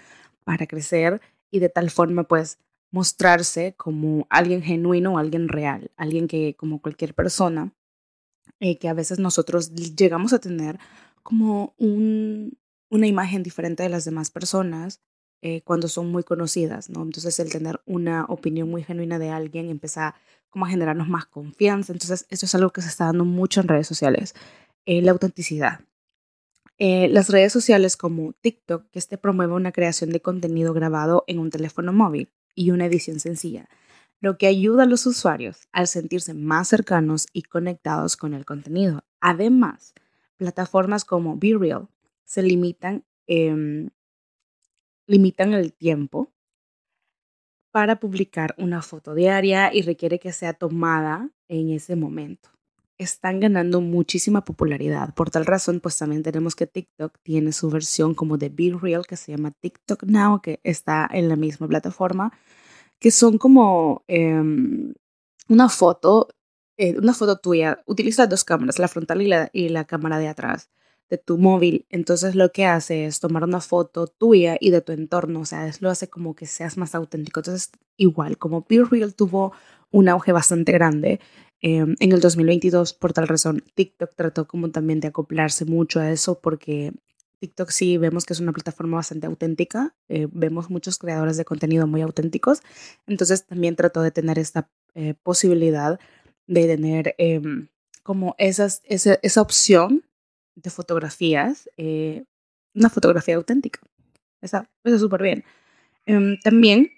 para 0.45 0.67
crecer 0.67 1.21
y 1.51 1.59
de 1.59 1.69
tal 1.69 1.91
forma 1.91 2.25
pues 2.25 2.59
mostrarse 2.93 3.75
como 3.77 4.27
alguien 4.31 4.63
genuino, 4.63 5.19
alguien 5.19 5.49
real, 5.49 5.91
alguien 5.97 6.29
que 6.29 6.55
como 6.57 6.81
cualquier 6.81 7.15
persona, 7.15 7.73
eh, 8.61 8.79
que 8.79 8.89
a 8.89 8.95
veces 8.95 9.19
nosotros 9.19 9.75
llegamos 9.75 10.33
a 10.33 10.39
tener 10.39 10.79
como 11.23 11.75
un, 11.79 12.57
una 12.91 13.07
imagen 13.07 13.43
diferente 13.43 13.83
de 13.83 13.89
las 13.89 14.05
demás 14.05 14.31
personas 14.31 15.01
eh, 15.43 15.63
cuando 15.63 15.89
son 15.89 16.11
muy 16.13 16.23
conocidas, 16.23 16.91
¿no? 16.91 17.03
Entonces 17.03 17.39
el 17.41 17.51
tener 17.51 17.81
una 17.87 18.25
opinión 18.27 18.69
muy 18.71 18.83
genuina 18.83 19.19
de 19.19 19.31
alguien 19.31 19.71
empieza 19.71 20.15
como 20.51 20.67
a 20.67 20.69
generarnos 20.69 21.09
más 21.09 21.27
confianza. 21.27 21.93
Entonces 21.93 22.27
esto 22.29 22.47
es 22.47 22.55
algo 22.55 22.71
que 22.71 22.83
se 22.83 22.89
está 22.89 23.07
dando 23.07 23.25
mucho 23.25 23.61
en 23.61 23.69
redes 23.69 23.87
sociales, 23.87 24.35
eh, 24.87 25.01
la 25.03 25.13
autenticidad. 25.13 25.81
Eh, 26.83 27.09
las 27.11 27.29
redes 27.29 27.53
sociales 27.53 27.99
como 27.99 28.33
TikTok, 28.33 28.89
que 28.89 28.99
este 28.99 29.19
promueve 29.19 29.53
una 29.53 29.71
creación 29.71 30.09
de 30.09 30.23
contenido 30.23 30.73
grabado 30.73 31.25
en 31.27 31.39
un 31.39 31.51
teléfono 31.51 31.93
móvil 31.93 32.33
y 32.55 32.71
una 32.71 32.87
edición 32.87 33.21
sencilla, 33.21 33.69
lo 34.19 34.39
que 34.39 34.47
ayuda 34.47 34.85
a 34.85 34.87
los 34.87 35.05
usuarios 35.05 35.69
al 35.73 35.89
sentirse 35.89 36.33
más 36.33 36.69
cercanos 36.69 37.27
y 37.35 37.43
conectados 37.43 38.17
con 38.17 38.33
el 38.33 38.47
contenido. 38.47 39.05
Además, 39.21 39.93
plataformas 40.39 41.05
como 41.05 41.37
BeReal 41.37 41.87
se 42.25 42.43
limitan, 42.43 43.05
em, 43.27 43.91
limitan 45.07 45.53
el 45.53 45.75
tiempo 45.75 46.33
para 47.73 48.01
publicar 48.01 48.55
una 48.57 48.81
foto 48.81 49.15
diaria 49.15 49.71
y 49.75 49.83
requiere 49.83 50.19
que 50.19 50.33
sea 50.33 50.55
tomada 50.55 51.29
en 51.47 51.69
ese 51.69 51.95
momento 51.95 52.49
están 53.03 53.41
ganando 53.41 53.81
muchísima 53.81 54.45
popularidad. 54.45 55.15
Por 55.15 55.31
tal 55.31 55.47
razón, 55.47 55.81
pues 55.81 55.97
también 55.99 56.23
tenemos 56.23 56.55
que 56.55 56.67
TikTok 56.67 57.19
tiene 57.23 57.53
su 57.53 57.71
versión 57.71 58.15
como 58.15 58.39
de 58.39 58.49
Be 58.51 58.77
Real 58.81 59.07
que 59.07 59.17
se 59.17 59.33
llama 59.33 59.53
TikTok 59.53 60.05
Now, 60.05 60.41
que 60.43 60.61
está 60.65 61.09
en 61.13 61.29
la 61.29 61.37
misma 61.37 61.69
plataforma, 61.69 62.33
que 62.99 63.11
son 63.11 63.39
como 63.39 64.05
em, 64.09 64.95
una 65.49 65.69
foto, 65.69 66.29
eh, 66.79 66.97
una 66.99 67.15
foto 67.15 67.39
tuya. 67.39 67.83
Utiliza 67.87 68.27
dos 68.27 68.45
cámaras, 68.45 68.79
la 68.79 68.89
frontal 68.89 69.23
y 69.23 69.29
la, 69.29 69.51
y 69.53 69.69
la 69.71 69.85
cámara 69.85 70.19
de 70.19 70.29
atrás 70.29 70.71
de 71.11 71.19
tu 71.19 71.39
móvil. 71.39 71.87
Entonces 71.91 72.35
lo 72.37 72.53
que 72.53 72.67
hace 72.67 73.07
es 73.07 73.21
tomar 73.21 73.45
una 73.45 73.61
foto 73.61 74.07
tuya 74.07 74.57
y 74.61 74.71
de 74.71 74.81
tu 74.81 74.93
entorno, 74.93 75.41
o 75.41 75.45
sea, 75.45 75.71
lo 75.81 75.91
hace 75.91 76.09
como 76.09 76.35
que 76.35 76.47
seas 76.47 76.77
más 76.77 76.95
auténtico. 76.95 77.41
Entonces, 77.41 77.71
igual, 77.97 78.39
como 78.39 78.65
Be 78.69 78.85
Real 78.85 79.15
tuvo 79.15 79.53
un 79.91 80.09
auge 80.09 80.33
bastante 80.33 80.73
grande, 80.73 81.21
Em, 81.63 81.95
en 82.01 82.13
el 82.13 82.21
2022, 82.21 82.95
por 82.95 83.13
tal 83.13 83.29
razón, 83.29 83.63
TikTok 83.75 84.15
trató 84.15 84.49
como 84.49 84.71
también 84.71 85.01
de 85.01 85.09
acoplarse 85.09 85.65
mucho 85.67 86.01
a 86.01 86.11
eso 86.11 86.41
porque 86.41 86.93
TikTok 87.41 87.71
sí 87.71 87.99
vemos 87.99 88.25
que 88.25 88.33
es 88.33 88.41
una 88.41 88.53
plataforma 88.53 88.97
bastante 88.97 89.27
auténtica, 89.27 89.95
eh, 90.09 90.29
vemos 90.31 90.71
muchos 90.71 90.99
creadores 90.99 91.37
de 91.37 91.45
contenido 91.45 91.87
muy 91.87 92.03
auténticos, 92.03 92.63
entonces 93.07 93.47
también 93.47 93.77
trató 93.77 94.03
de 94.03 94.11
tener 94.11 94.39
esta 94.39 94.71
eh, 94.95 95.15
posibilidad 95.23 96.01
de 96.47 96.67
tener 96.67 97.15
em, 97.19 97.69
como 98.03 98.35
esas, 98.39 98.83
esa, 98.85 99.19
esa, 99.23 99.43
opción 99.43 100.05
de 100.55 100.71
fotografías, 100.71 101.69
eh, 101.77 102.25
una 102.75 102.91
fotografía 102.91 103.37
auténtica. 103.37 103.81
Está 104.41 104.69
súper 104.99 105.23
bien. 105.23 105.45
Em, 106.07 106.39
también 106.41 106.91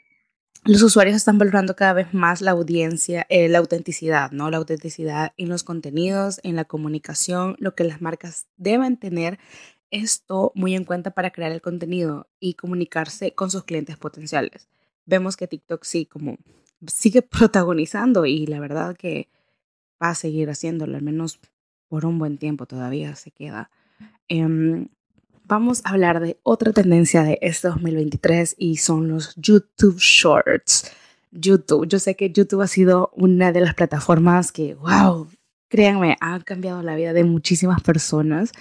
los 0.65 0.83
usuarios 0.83 1.17
están 1.17 1.39
valorando 1.39 1.75
cada 1.75 1.93
vez 1.93 2.15
más 2.15 2.41
la 2.41 2.53
audiencia, 2.53 3.27
eh, 3.29 3.49
la 3.49 3.59
autenticidad, 3.59 4.31
¿no? 4.31 4.51
La 4.51 4.59
autenticidad 4.59 5.33
en 5.37 5.49
los 5.49 5.65
contenidos, 5.65 6.41
en 6.45 6.55
la 6.57 6.65
comunicación, 6.65 7.57
lo 7.59 7.75
que 7.75 7.85
las 7.85 8.01
marcas 8.01 8.47
deben 8.57 8.97
tener 8.97 9.39
esto 9.91 10.53
muy 10.55 10.75
en 10.75 10.85
cuenta 10.85 11.11
para 11.11 11.31
crear 11.31 11.53
el 11.53 11.61
contenido 11.61 12.29
y 12.39 12.55
comunicarse 12.55 13.35
con 13.35 13.51
sus 13.51 13.65
clientes 13.65 13.97
potenciales. 13.97 14.69
Vemos 15.05 15.37
que 15.37 15.49
TikTok 15.49 15.85
sí, 15.85 16.07
como 16.07 16.39
sigue 16.87 17.23
protagonizando 17.23 18.25
y 18.25 18.47
la 18.47 18.61
verdad 18.61 18.97
que 18.97 19.29
va 20.03 20.11
a 20.11 20.15
seguir 20.15 20.49
haciéndolo, 20.49 20.97
al 20.97 21.03
menos 21.03 21.41
por 21.89 22.07
un 22.07 22.19
buen 22.19 22.39
tiempo 22.39 22.67
todavía 22.67 23.17
se 23.17 23.33
queda. 23.33 23.71
Em, 24.29 24.89
vamos 25.45 25.83
a 25.85 25.91
hablar 25.91 26.21
de 26.21 26.39
otra 26.43 26.73
tendencia 26.73 27.23
de 27.23 27.39
este 27.43 27.69
2023 27.69 28.57
y 28.59 28.77
son 28.77 29.09
los 29.09 29.35
YouTube 29.37 29.99
Shorts. 29.99 30.91
YouTube, 31.31 31.87
yo 31.89 31.99
sé 31.99 32.15
que 32.15 32.31
YouTube 32.31 32.61
ha 32.61 32.67
sido 32.67 33.11
una 33.15 33.53
de 33.53 33.61
las 33.61 33.75
plataformas 33.75 34.53
que, 34.53 34.75
wow, 34.75 35.29
créanme, 35.69 36.17
ha 36.21 36.41
cambiado 36.41 36.83
la 36.83 36.97
vida 36.97 37.13
de 37.13 37.25
muchísimas 37.25 37.83
personas 37.83 38.53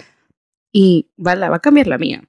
y 0.72 1.10
va, 1.18 1.34
va 1.34 1.56
a 1.56 1.60
cambiar 1.60 1.86
la 1.86 1.98
mía. 1.98 2.24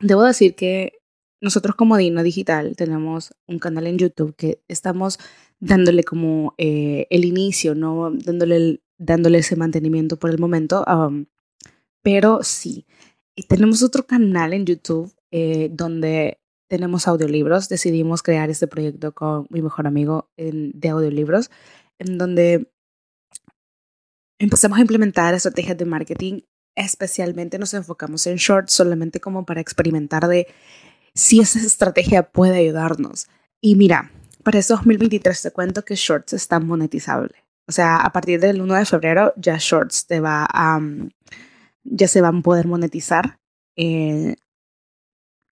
Debo 0.00 0.24
decir 0.24 0.54
que 0.54 0.98
nosotros 1.40 1.76
como 1.76 1.96
Dino 1.96 2.22
Digital 2.22 2.74
tenemos 2.76 3.32
un 3.46 3.58
canal 3.58 3.86
en 3.86 3.98
YouTube 3.98 4.34
que 4.34 4.60
estamos 4.68 5.18
dándole 5.60 6.04
como 6.04 6.54
eh, 6.58 7.06
el 7.10 7.24
inicio, 7.24 7.74
¿no? 7.74 8.10
Dándole, 8.10 8.80
dándole 8.96 9.38
ese 9.38 9.56
mantenimiento 9.56 10.18
por 10.18 10.30
el 10.30 10.38
momento. 10.38 10.84
pero 12.02 12.40
sí, 12.42 12.86
y 13.38 13.44
tenemos 13.44 13.84
otro 13.84 14.04
canal 14.04 14.52
en 14.52 14.66
YouTube 14.66 15.14
eh, 15.30 15.68
donde 15.70 16.40
tenemos 16.68 17.06
audiolibros. 17.06 17.68
Decidimos 17.68 18.20
crear 18.20 18.50
este 18.50 18.66
proyecto 18.66 19.12
con 19.12 19.46
mi 19.48 19.62
mejor 19.62 19.86
amigo 19.86 20.28
de 20.36 20.88
audiolibros, 20.88 21.48
en 22.00 22.18
donde 22.18 22.68
empezamos 24.40 24.78
a 24.78 24.80
implementar 24.80 25.34
estrategias 25.34 25.78
de 25.78 25.84
marketing. 25.84 26.40
Especialmente 26.74 27.60
nos 27.60 27.74
enfocamos 27.74 28.26
en 28.26 28.38
shorts 28.38 28.72
solamente 28.72 29.20
como 29.20 29.46
para 29.46 29.60
experimentar 29.60 30.26
de 30.26 30.48
si 31.14 31.38
esa 31.38 31.60
estrategia 31.60 32.24
puede 32.24 32.58
ayudarnos. 32.58 33.28
Y 33.60 33.76
mira, 33.76 34.10
para 34.42 34.58
este 34.58 34.72
2023 34.72 35.42
te 35.42 35.50
cuento 35.52 35.84
que 35.84 35.94
Shorts 35.94 36.32
está 36.32 36.58
monetizable. 36.58 37.36
O 37.68 37.72
sea, 37.72 37.98
a 37.98 38.12
partir 38.12 38.40
del 38.40 38.60
1 38.60 38.74
de 38.74 38.84
febrero 38.84 39.32
ya 39.36 39.58
Shorts 39.58 40.06
te 40.08 40.18
va 40.18 40.44
a, 40.52 40.80
ya 41.90 42.08
se 42.08 42.20
van 42.20 42.38
a 42.38 42.42
poder 42.42 42.66
monetizar. 42.66 43.38
Eh, 43.76 44.36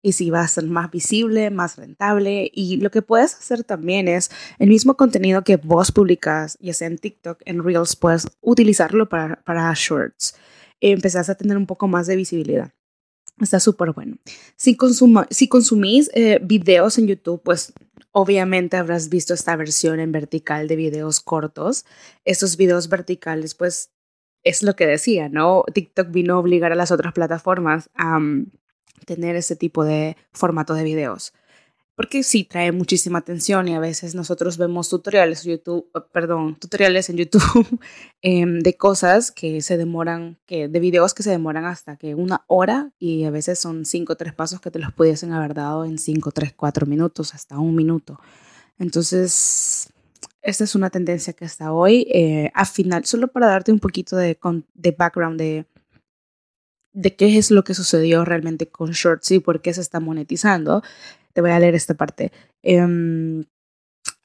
y 0.02 0.12
si 0.12 0.30
va 0.30 0.42
a 0.42 0.48
ser 0.48 0.66
más 0.66 0.90
visible, 0.90 1.50
más 1.50 1.76
rentable. 1.76 2.48
Y 2.54 2.76
lo 2.76 2.90
que 2.90 3.02
puedes 3.02 3.34
hacer 3.34 3.64
también 3.64 4.06
es 4.06 4.30
el 4.58 4.68
mismo 4.68 4.96
contenido 4.96 5.42
que 5.42 5.56
vos 5.56 5.90
publicas, 5.90 6.56
ya 6.60 6.74
sea 6.74 6.86
en 6.86 6.98
TikTok, 6.98 7.40
en 7.44 7.64
Reels, 7.64 7.96
puedes 7.96 8.28
utilizarlo 8.40 9.08
para, 9.08 9.42
para 9.42 9.72
Shorts. 9.74 10.36
empezás 10.80 11.28
a 11.28 11.34
tener 11.34 11.56
un 11.56 11.66
poco 11.66 11.88
más 11.88 12.06
de 12.06 12.14
visibilidad. 12.14 12.72
Está 13.40 13.60
súper 13.60 13.92
bueno. 13.92 14.16
Si, 14.56 14.76
consumís 14.76 16.10
eh, 16.14 16.38
videos 16.42 16.98
en 16.98 17.08
YouTube, 17.08 17.42
pues 17.42 17.72
obviamente 18.12 18.78
habrás 18.78 19.10
visto 19.10 19.34
esta 19.34 19.56
versión 19.56 20.00
en 20.00 20.10
vertical 20.10 20.68
de 20.68 20.76
videos 20.76 21.20
cortos. 21.20 21.84
Estos 22.24 22.56
videos 22.56 22.88
verticales, 22.88 23.54
pues 23.54 23.90
es 24.46 24.62
lo 24.62 24.76
que 24.76 24.86
decía, 24.86 25.28
¿no? 25.28 25.64
TikTok 25.74 26.12
vino 26.12 26.34
a 26.34 26.38
obligar 26.38 26.70
a 26.70 26.76
las 26.76 26.92
otras 26.92 27.12
plataformas 27.12 27.90
a 27.94 28.20
mm, 28.20 28.46
tener 29.04 29.34
ese 29.34 29.56
tipo 29.56 29.84
de 29.84 30.16
formato 30.32 30.72
de 30.74 30.84
videos. 30.84 31.34
Porque 31.96 32.22
sí 32.22 32.44
trae 32.44 32.70
muchísima 32.70 33.18
atención 33.18 33.66
y 33.66 33.74
a 33.74 33.80
veces 33.80 34.14
nosotros 34.14 34.56
vemos 34.56 34.88
tutoriales, 34.88 35.42
YouTube, 35.42 35.90
oh, 35.94 36.06
perdón, 36.12 36.54
tutoriales 36.60 37.10
en 37.10 37.16
YouTube 37.16 37.80
em, 38.22 38.60
de 38.60 38.76
cosas 38.76 39.32
que 39.32 39.60
se 39.62 39.76
demoran, 39.76 40.38
que, 40.46 40.68
de 40.68 40.78
videos 40.78 41.12
que 41.12 41.24
se 41.24 41.30
demoran 41.30 41.64
hasta 41.64 41.96
que 41.96 42.14
una 42.14 42.44
hora 42.46 42.92
y 43.00 43.24
a 43.24 43.30
veces 43.30 43.58
son 43.58 43.84
cinco 43.84 44.12
o 44.12 44.16
tres 44.16 44.32
pasos 44.32 44.60
que 44.60 44.70
te 44.70 44.78
los 44.78 44.92
pudiesen 44.92 45.32
haber 45.32 45.54
dado 45.54 45.84
en 45.84 45.98
cinco, 45.98 46.30
tres, 46.30 46.52
cuatro 46.54 46.86
minutos, 46.86 47.34
hasta 47.34 47.58
un 47.58 47.74
minuto. 47.74 48.20
Entonces, 48.78 49.88
esta 50.46 50.62
es 50.62 50.76
una 50.76 50.90
tendencia 50.90 51.32
que 51.32 51.44
hasta 51.44 51.72
hoy, 51.72 52.06
eh, 52.14 52.52
a 52.54 52.64
final, 52.64 53.04
solo 53.04 53.26
para 53.26 53.48
darte 53.48 53.72
un 53.72 53.80
poquito 53.80 54.16
de, 54.16 54.38
de 54.74 54.90
background 54.92 55.38
de, 55.40 55.66
de 56.92 57.16
qué 57.16 57.36
es 57.36 57.50
lo 57.50 57.64
que 57.64 57.74
sucedió 57.74 58.24
realmente 58.24 58.68
con 58.68 58.92
Shorts 58.92 59.32
y 59.32 59.40
por 59.40 59.60
qué 59.60 59.74
se 59.74 59.80
está 59.80 59.98
monetizando, 59.98 60.82
te 61.32 61.40
voy 61.40 61.50
a 61.50 61.58
leer 61.58 61.74
esta 61.74 61.94
parte. 61.94 62.30
Em, 62.62 63.44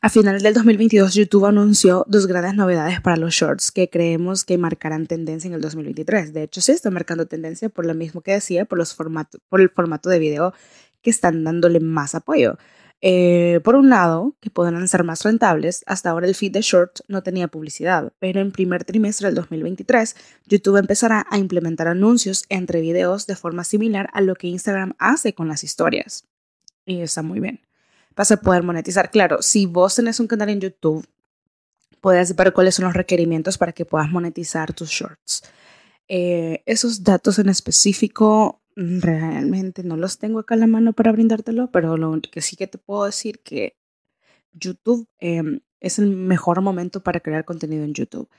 a 0.03 0.09
finales 0.09 0.43
del 0.43 0.53
2022, 0.53 1.15
YouTube 1.15 1.45
anunció 1.45 2.05
dos 2.07 2.27
grandes 2.27 2.53
novedades 2.53 3.01
para 3.01 3.17
los 3.17 3.33
shorts 3.33 3.71
que 3.71 3.89
creemos 3.89 4.45
que 4.45 4.59
marcarán 4.59 5.07
tendencia 5.07 5.47
en 5.47 5.55
el 5.55 5.61
2023. 5.61 6.33
De 6.33 6.43
hecho, 6.43 6.61
sí 6.61 6.71
está 6.71 6.91
marcando 6.91 7.25
tendencia 7.25 7.69
por 7.69 7.87
lo 7.87 7.95
mismo 7.95 8.21
que 8.21 8.33
decía, 8.33 8.65
por, 8.65 8.77
los 8.77 8.95
por 8.95 9.61
el 9.61 9.69
formato 9.69 10.09
de 10.09 10.19
video 10.19 10.53
que 11.01 11.09
están 11.09 11.43
dándole 11.43 11.79
más 11.79 12.13
apoyo. 12.13 12.57
Eh, 13.03 13.59
por 13.63 13.75
un 13.75 13.89
lado, 13.89 14.35
que 14.39 14.51
podrán 14.51 14.87
ser 14.87 15.03
más 15.03 15.23
rentables, 15.23 15.83
hasta 15.87 16.11
ahora 16.11 16.27
el 16.27 16.35
feed 16.35 16.51
de 16.51 16.61
Shorts 16.61 17.03
no 17.07 17.23
tenía 17.23 17.47
publicidad, 17.47 18.13
pero 18.19 18.41
en 18.41 18.51
primer 18.51 18.83
trimestre 18.83 19.27
del 19.27 19.35
2023, 19.35 20.15
YouTube 20.45 20.77
empezará 20.77 21.25
a 21.31 21.39
implementar 21.39 21.87
anuncios 21.87 22.45
entre 22.49 22.79
videos 22.79 23.25
de 23.25 23.35
forma 23.35 23.63
similar 23.63 24.09
a 24.13 24.21
lo 24.21 24.35
que 24.35 24.47
Instagram 24.47 24.93
hace 24.99 25.33
con 25.33 25.47
las 25.47 25.63
historias. 25.63 26.25
Y 26.85 27.01
está 27.01 27.23
muy 27.23 27.39
bien. 27.39 27.61
Vas 28.15 28.31
a 28.31 28.37
poder 28.37 28.61
monetizar. 28.61 29.09
Claro, 29.09 29.41
si 29.41 29.65
vos 29.65 29.95
tenés 29.95 30.19
un 30.19 30.27
canal 30.27 30.49
en 30.49 30.61
YouTube, 30.61 31.07
puedes 32.01 32.35
ver 32.35 32.53
cuáles 32.53 32.75
son 32.75 32.85
los 32.85 32.93
requerimientos 32.93 33.57
para 33.57 33.71
que 33.71 33.85
puedas 33.85 34.09
monetizar 34.11 34.73
tus 34.73 34.89
shorts. 34.89 35.43
Eh, 36.07 36.61
esos 36.65 37.03
datos 37.03 37.39
en 37.39 37.49
específico 37.49 38.60
realmente 39.01 39.83
no 39.83 39.97
los 39.97 40.17
tengo 40.17 40.39
acá 40.39 40.55
en 40.55 40.61
la 40.61 40.67
mano 40.67 40.93
para 40.93 41.11
brindártelo, 41.11 41.71
pero 41.71 41.97
lo 41.97 42.19
que 42.21 42.41
sí 42.41 42.55
que 42.55 42.67
te 42.67 42.77
puedo 42.77 43.05
decir 43.05 43.39
que 43.39 43.75
YouTube 44.53 45.07
em, 45.19 45.61
es 45.79 45.99
el 45.99 46.09
mejor 46.09 46.61
momento 46.61 47.01
para 47.01 47.19
crear 47.19 47.45
contenido 47.45 47.83
en 47.83 47.93
YouTube. 47.93 48.29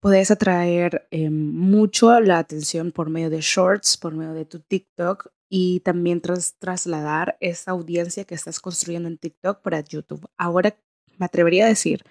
Puedes 0.00 0.30
atraer 0.30 1.06
em, 1.10 1.32
mucho 1.52 2.18
la 2.20 2.38
atención 2.38 2.90
por 2.90 3.10
medio 3.10 3.30
de 3.30 3.40
shorts, 3.40 3.96
por 3.96 4.14
medio 4.14 4.32
de 4.32 4.44
tu 4.44 4.60
TikTok 4.60 5.28
y 5.48 5.80
también 5.80 6.20
trasladar 6.20 7.36
esa 7.40 7.72
audiencia 7.72 8.24
que 8.24 8.34
estás 8.34 8.60
construyendo 8.60 9.08
en 9.08 9.18
TikTok 9.18 9.60
para 9.60 9.80
YouTube. 9.80 10.26
Ahora 10.36 10.74
me 11.18 11.26
atrevería 11.26 11.66
a 11.66 11.68
decir 11.68 12.04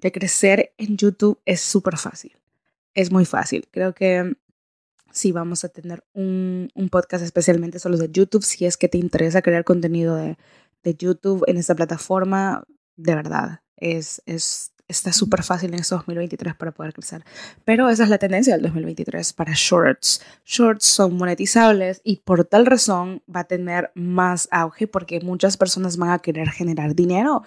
que 0.00 0.10
crecer 0.10 0.72
en 0.78 0.96
YouTube 0.96 1.38
es 1.44 1.60
súper 1.60 1.98
fácil. 1.98 2.32
Es 2.94 3.12
muy 3.12 3.26
fácil. 3.26 3.68
Creo 3.70 3.94
que 3.94 4.34
sí 5.12 5.32
vamos 5.32 5.64
a 5.64 5.68
tener 5.68 6.04
un, 6.12 6.70
un, 6.74 6.88
podcast 6.88 7.24
especialmente 7.24 7.78
solo 7.78 7.96
de 7.98 8.10
YouTube. 8.10 8.44
Si 8.44 8.64
es 8.64 8.76
que 8.76 8.88
te 8.88 8.98
interesa 8.98 9.42
crear 9.42 9.64
contenido 9.64 10.16
de, 10.16 10.36
de 10.82 10.94
YouTube 10.94 11.44
en 11.46 11.56
esta 11.56 11.74
plataforma, 11.74 12.64
de 12.96 13.14
verdad, 13.14 13.60
es, 13.76 14.22
es, 14.26 14.72
está 14.88 15.12
súper 15.12 15.42
fácil 15.42 15.72
en 15.72 15.80
este 15.80 15.94
2023 15.94 16.54
para 16.54 16.72
poder 16.72 16.92
crecer. 16.92 17.24
Pero 17.64 17.88
esa 17.88 18.04
es 18.04 18.10
la 18.10 18.18
tendencia 18.18 18.54
del 18.54 18.62
2023 18.62 19.32
para 19.32 19.52
shorts. 19.54 20.20
Shorts 20.44 20.84
son 20.84 21.16
monetizables 21.16 22.00
y 22.04 22.16
por 22.18 22.44
tal 22.44 22.66
razón 22.66 23.22
va 23.34 23.40
a 23.40 23.44
tener 23.44 23.90
más 23.94 24.48
auge 24.50 24.86
porque 24.86 25.20
muchas 25.20 25.56
personas 25.56 25.96
van 25.96 26.10
a 26.10 26.18
querer 26.18 26.50
generar 26.50 26.94
dinero 26.94 27.42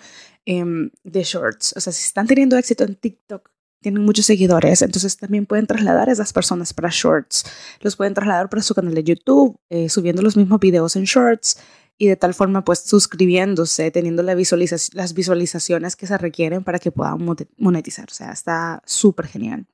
em, 0.45 0.89
de 1.04 1.23
shorts. 1.23 1.73
O 1.78 1.82
sea, 1.82 1.93
si 1.93 2.04
están 2.04 2.28
teniendo 2.28 2.58
éxito 2.58 2.84
en 2.84 2.95
TikTok, 2.95 3.52
tienen 3.83 4.03
muchos 4.03 4.25
seguidores, 4.25 4.81
entonces 4.81 5.17
también 5.17 5.45
pueden 5.45 5.67
trasladar 5.67 6.09
a 6.09 6.11
esas 6.11 6.33
personas 6.33 6.73
para 6.73 6.89
shorts. 6.91 7.45
Los 7.81 7.95
pueden 7.95 8.15
trasladar 8.15 8.49
para 8.49 8.63
su 8.63 8.73
canal 8.73 8.95
de 8.95 9.03
YouTube, 9.03 9.55
eh, 9.69 9.89
subiendo 9.89 10.23
los 10.23 10.35
mismos 10.35 10.59
videos 10.59 10.95
en 10.95 11.03
shorts 11.03 11.57
y 11.97 12.07
de 12.07 12.15
tal 12.15 12.33
forma 12.33 12.63
pues 12.63 12.79
suscribiéndose, 12.79 13.91
teniendo 13.91 14.23
la 14.23 14.33
las 14.33 15.13
visualizaciones 15.13 15.95
que 15.95 16.07
se 16.07 16.17
requieren 16.17 16.63
para 16.63 16.79
que 16.79 16.91
puedan 16.91 17.19
monetizar. 17.57 18.09
O 18.09 18.13
sea, 18.13 18.31
está 18.31 18.81
súper 18.85 19.27
genial. 19.27 19.67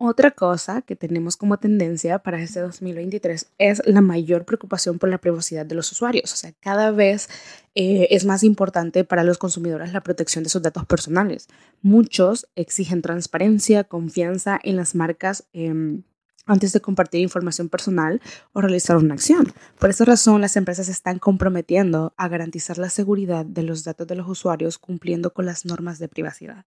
Otra 0.00 0.30
cosa 0.30 0.82
que 0.82 0.94
tenemos 0.94 1.36
como 1.36 1.58
tendencia 1.58 2.20
para 2.20 2.40
este 2.40 2.60
2023 2.60 3.48
es 3.58 3.82
la 3.84 4.00
mayor 4.00 4.44
preocupación 4.44 5.00
por 5.00 5.08
la 5.08 5.18
privacidad 5.18 5.66
de 5.66 5.74
los 5.74 5.90
usuarios. 5.90 6.32
O 6.32 6.36
sea, 6.36 6.52
cada 6.60 6.92
vez 6.92 7.28
eh, 7.74 8.06
es 8.10 8.24
más 8.24 8.44
importante 8.44 9.02
para 9.02 9.24
los 9.24 9.38
consumidores 9.38 9.92
la 9.92 10.02
protección 10.02 10.44
de 10.44 10.50
sus 10.50 10.62
datos 10.62 10.86
personales. 10.86 11.48
Muchos 11.82 12.46
exigen 12.54 13.02
transparencia, 13.02 13.82
confianza 13.82 14.60
en 14.62 14.76
las 14.76 14.94
marcas. 14.94 15.48
Em, 15.52 16.04
antes 16.46 16.72
de 16.72 16.80
compartir 16.80 17.20
información 17.20 17.68
personal 17.68 18.22
o 18.54 18.62
realizar 18.62 18.96
una 18.96 19.14
acción. 19.14 19.52
Por 19.78 19.90
esa 19.90 20.06
razón, 20.06 20.40
las 20.40 20.56
empresas 20.56 20.86
se 20.86 20.92
están 20.92 21.18
comprometiendo 21.18 22.14
a 22.16 22.28
garantizar 22.28 22.78
la 22.78 22.88
seguridad 22.88 23.44
de 23.44 23.64
los 23.64 23.84
datos 23.84 24.06
de 24.06 24.14
los 24.14 24.26
usuarios 24.26 24.78
cumpliendo 24.78 25.34
con 25.34 25.44
las 25.44 25.66
normas 25.66 25.98
de 25.98 26.08
privacidad, 26.08 26.64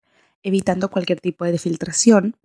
evitando 0.44 0.90
cualquier 0.90 1.20
tipo 1.20 1.44
de 1.44 1.58
filtración 1.58 2.38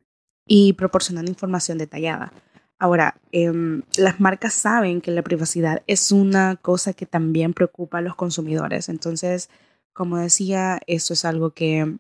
y 0.53 0.73
proporcionando 0.73 1.31
información 1.31 1.79
detallada. 1.79 2.33
Ahora, 2.77 3.21
em, 3.31 3.83
las 3.97 4.19
marcas 4.19 4.53
saben 4.53 5.01
que 5.01 5.13
la 5.13 5.23
privacidad 5.23 5.85
es 5.87 6.11
una 6.11 6.57
cosa 6.57 6.93
que 6.93 7.07
también 7.07 7.55
preocupa 7.55 7.99
a 7.99 8.01
los 8.01 8.17
consumidores, 8.17 8.89
entonces 8.89 9.49
Como 9.93 10.19
decía, 10.19 10.81
esto 10.87 11.13
es 11.13 11.25
algo 11.25 11.51
que 11.51 11.97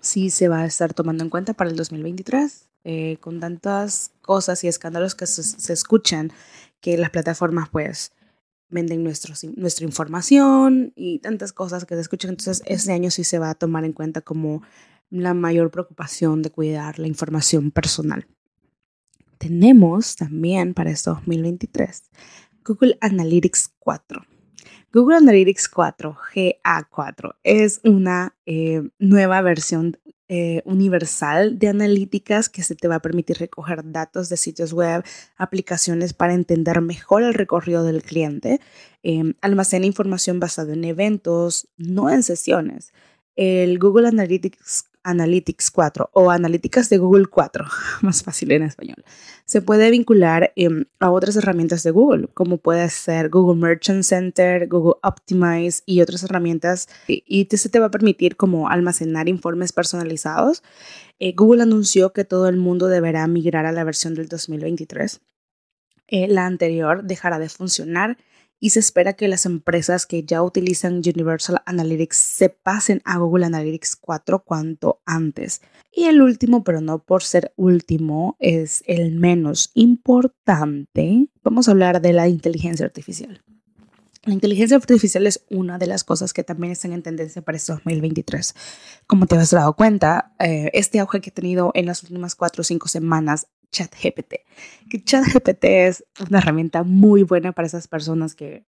sí 0.00 0.30
se 0.30 0.48
va 0.48 0.60
a 0.60 0.66
estar 0.66 0.94
tomando 0.94 1.24
en 1.24 1.30
cuenta 1.30 1.54
para 1.54 1.70
el 1.70 1.76
2023, 1.76 2.68
eh, 2.84 3.16
con 3.20 3.40
tantas 3.40 4.12
cosas 4.20 4.62
y 4.62 4.68
escándalos 4.68 5.14
que 5.14 5.26
se, 5.26 5.72
escuchan 5.72 6.30
que 6.80 6.98
las 6.98 7.10
plataformas 7.10 7.70
pues 7.70 8.12
venden 8.68 9.02
nuestra 9.02 9.86
información 9.86 10.92
y 10.94 11.18
tantas 11.20 11.52
cosas 11.52 11.86
que 11.86 11.94
se 11.96 12.02
escuchan. 12.02 12.30
Entonces, 12.32 12.62
este 12.66 12.92
año 12.92 13.10
sí 13.10 13.24
se 13.24 13.38
va 13.38 13.50
a 13.50 13.54
tomar 13.54 13.84
en 13.84 13.92
cuenta 13.92 14.20
como 14.20 14.62
la 15.10 15.34
mayor 15.34 15.70
preocupación 15.70 16.42
de 16.42 16.50
cuidar 16.50 16.98
la 16.98 17.06
información 17.06 17.70
personal. 17.70 18.26
Tenemos 19.38 20.16
también 20.16 20.74
para 20.74 20.90
este 20.90 21.10
2023 21.10 22.10
Google 22.64 22.98
Analytics 23.00 23.74
4. 23.78 24.22
Google 24.92 25.16
Analytics 25.16 25.68
4, 25.68 26.16
GA4, 26.34 27.34
es 27.44 27.80
una 27.84 28.34
eh, 28.46 28.88
nueva 28.98 29.42
versión 29.42 29.98
eh, 30.28 30.62
universal 30.64 31.58
de 31.58 31.68
analíticas 31.68 32.48
que 32.48 32.64
se 32.64 32.74
te 32.74 32.88
va 32.88 32.96
a 32.96 33.02
permitir 33.02 33.36
recoger 33.38 33.92
datos 33.92 34.28
de 34.28 34.36
sitios 34.36 34.72
web, 34.72 35.04
aplicaciones 35.36 36.14
para 36.14 36.34
entender 36.34 36.80
mejor 36.80 37.22
el 37.22 37.34
recorrido 37.34 37.84
del 37.84 38.02
cliente, 38.02 38.60
eh, 39.04 39.34
almacena 39.40 39.86
información 39.86 40.40
basada 40.40 40.72
en 40.72 40.84
eventos, 40.84 41.68
no 41.76 42.10
en 42.10 42.24
sesiones. 42.24 42.92
El 43.36 43.78
Google 43.78 44.08
Analytics 44.08 44.86
Analytics 45.06 45.70
4 45.70 46.10
o 46.12 46.30
Analíticas 46.30 46.88
de 46.90 46.98
Google 46.98 47.26
4, 47.26 47.64
más 48.02 48.22
fácil 48.22 48.50
en 48.52 48.64
español, 48.64 49.04
se 49.44 49.62
puede 49.62 49.90
vincular 49.90 50.52
em, 50.56 50.86
a 50.98 51.10
otras 51.10 51.36
herramientas 51.36 51.84
de 51.84 51.92
Google, 51.92 52.28
como 52.34 52.58
puede 52.58 52.88
ser 52.90 53.30
Google 53.30 53.60
Merchant 53.60 54.02
Center, 54.02 54.66
Google 54.68 54.98
Optimize 55.02 55.82
y 55.86 56.00
otras 56.00 56.24
herramientas. 56.24 56.88
Y, 57.06 57.46
se 57.56 57.68
te 57.68 57.78
va 57.78 57.86
a 57.86 57.90
permitir 57.90 58.36
como 58.36 58.68
almacenar 58.68 59.28
informes 59.28 59.72
personalizados. 59.72 60.62
Eh, 61.20 61.32
Google 61.34 61.62
anunció 61.62 62.12
que 62.12 62.24
todo 62.24 62.48
el 62.48 62.56
mundo 62.56 62.88
deberá 62.88 63.26
migrar 63.28 63.66
a 63.66 63.72
la 63.72 63.84
versión 63.84 64.14
del 64.14 64.28
2023. 64.28 65.20
Eh, 66.08 66.28
la 66.28 66.46
anterior 66.46 67.04
dejará 67.04 67.38
de 67.38 67.48
funcionar 67.48 68.18
y 68.58 68.70
se 68.70 68.80
espera 68.80 69.14
que 69.14 69.28
las 69.28 69.46
empresas 69.46 70.06
que 70.06 70.24
ya 70.24 70.42
utilizan 70.42 70.96
Universal 70.96 71.62
Analytics 71.66 72.16
se 72.16 72.48
pasen 72.48 73.02
a 73.04 73.18
Google 73.18 73.46
Analytics 73.46 73.96
4 73.96 74.44
cuanto 74.44 75.00
antes. 75.04 75.60
Y 75.92 76.04
el 76.04 76.22
último, 76.22 76.64
pero 76.64 76.80
no 76.80 76.98
por 76.98 77.22
ser 77.22 77.52
último, 77.56 78.36
es 78.38 78.82
el 78.86 79.12
menos 79.12 79.70
importante. 79.74 81.28
Vamos 81.42 81.68
a 81.68 81.72
hablar 81.72 82.00
de 82.00 82.12
la 82.12 82.28
inteligencia 82.28 82.86
artificial. 82.86 83.42
La 84.26 84.34
inteligencia 84.34 84.76
artificial 84.76 85.24
es 85.28 85.44
una 85.50 85.78
de 85.78 85.86
las 85.86 86.02
cosas 86.02 86.32
que 86.32 86.42
también 86.42 86.72
están 86.72 86.92
en 86.92 87.04
tendencia 87.04 87.42
para 87.42 87.56
este 87.56 87.72
2023. 87.72 88.56
Como 89.06 89.26
te 89.26 89.36
has 89.36 89.52
dado 89.52 89.76
cuenta, 89.76 90.34
eh, 90.40 90.68
este 90.72 90.98
auge 90.98 91.20
que 91.20 91.30
he 91.30 91.32
tenido 91.32 91.70
en 91.74 91.86
las 91.86 92.02
últimas 92.02 92.34
cuatro 92.34 92.62
o 92.62 92.64
cinco 92.64 92.88
semanas 92.88 93.46
ChatGPT. 93.76 94.34
Que 94.88 95.02
ChatGPT 95.02 95.64
es 95.64 96.04
una 96.28 96.38
herramienta 96.38 96.82
muy 96.82 97.22
buena 97.22 97.52
para 97.52 97.66
esas 97.66 97.88
personas 97.88 98.34
que 98.34 98.64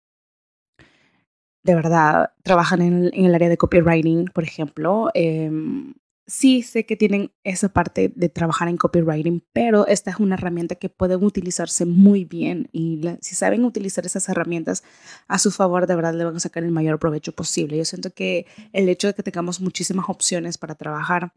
de 1.65 1.75
verdad 1.75 2.33
trabajan 2.43 2.83
en 2.83 3.11
el, 3.13 3.35
área 3.35 3.49
de 3.49 3.57
copywriting, 3.57 4.27
por 4.27 4.45
ejemplo. 4.45 5.11
Em, 5.15 5.95
sí 6.27 6.63
sé 6.63 6.87
que 6.87 6.97
tienen 6.97 7.33
esa 7.45 7.69
parte 7.69 8.13
de 8.15 8.29
trabajar 8.29 8.69
en 8.69 8.77
copywriting, 8.77 9.45
pero 9.53 9.87
esta 9.87 10.11
es 10.11 10.19
una 10.19 10.37
herramienta 10.37 10.77
que 10.77 10.89
puede 10.89 11.17
utilizarse 11.17 11.85
muy 11.85 12.25
bien 12.25 12.69
y 12.73 13.01
si 13.21 13.35
saben 13.35 13.65
utilizar 13.65 14.07
esas 14.07 14.29
herramientas 14.29 14.83
a 15.29 15.39
su 15.39 15.51
favor, 15.51 15.87
de 15.87 15.97
verdad 15.97 16.15
le 16.15 16.25
van 16.25 16.37
a 16.37 16.41
sacar 16.41 16.65
el 16.65 16.73
mayor 16.73 16.99
provecho 16.99 17.33
posible. 17.33 17.77
Yo 17.77 17.85
siento 17.85 18.11
que 18.13 18.47
el 18.73 18.89
hecho 18.89 19.09
de 19.09 19.15
que 19.15 19.23
tengamos 19.23 19.61
muchísimas 19.61 20.09
opciones 20.09 20.59
para 20.59 20.75
trabajar 20.75 21.33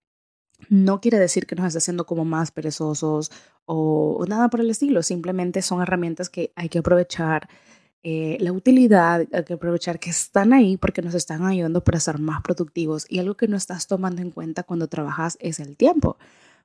no 0.69 1.01
quiere 1.01 1.19
decir 1.19 1.45
que 1.45 1.55
nos 1.55 1.67
esté 1.67 1.79
haciendo 1.79 2.05
como 2.05 2.25
más 2.25 2.51
perezosos 2.51 3.31
o, 3.65 4.23
nada 4.27 4.49
por 4.49 4.61
el 4.61 4.69
estilo, 4.69 5.03
simplemente 5.03 5.61
son 5.61 5.81
herramientas 5.81 6.29
que 6.29 6.51
hay 6.55 6.69
que 6.69 6.79
aprovechar 6.79 7.49
eh, 8.03 8.37
la 8.39 8.51
utilidad, 8.51 9.25
hay 9.31 9.43
que 9.43 9.53
aprovechar 9.53 9.99
que 9.99 10.11
están 10.11 10.53
ahí 10.53 10.77
porque 10.77 11.01
nos 11.01 11.15
están 11.15 11.43
ayudando 11.45 11.83
para 11.83 11.99
ser 11.99 12.19
más 12.19 12.41
productivos 12.41 13.05
y 13.09 13.19
algo 13.19 13.35
que 13.35 13.47
no 13.47 13.57
estás 13.57 13.87
tomando 13.87 14.21
en 14.21 14.31
cuenta 14.31 14.63
cuando 14.63 14.87
trabajas 14.87 15.37
es 15.41 15.59
el 15.59 15.75
tiempo. 15.75 16.17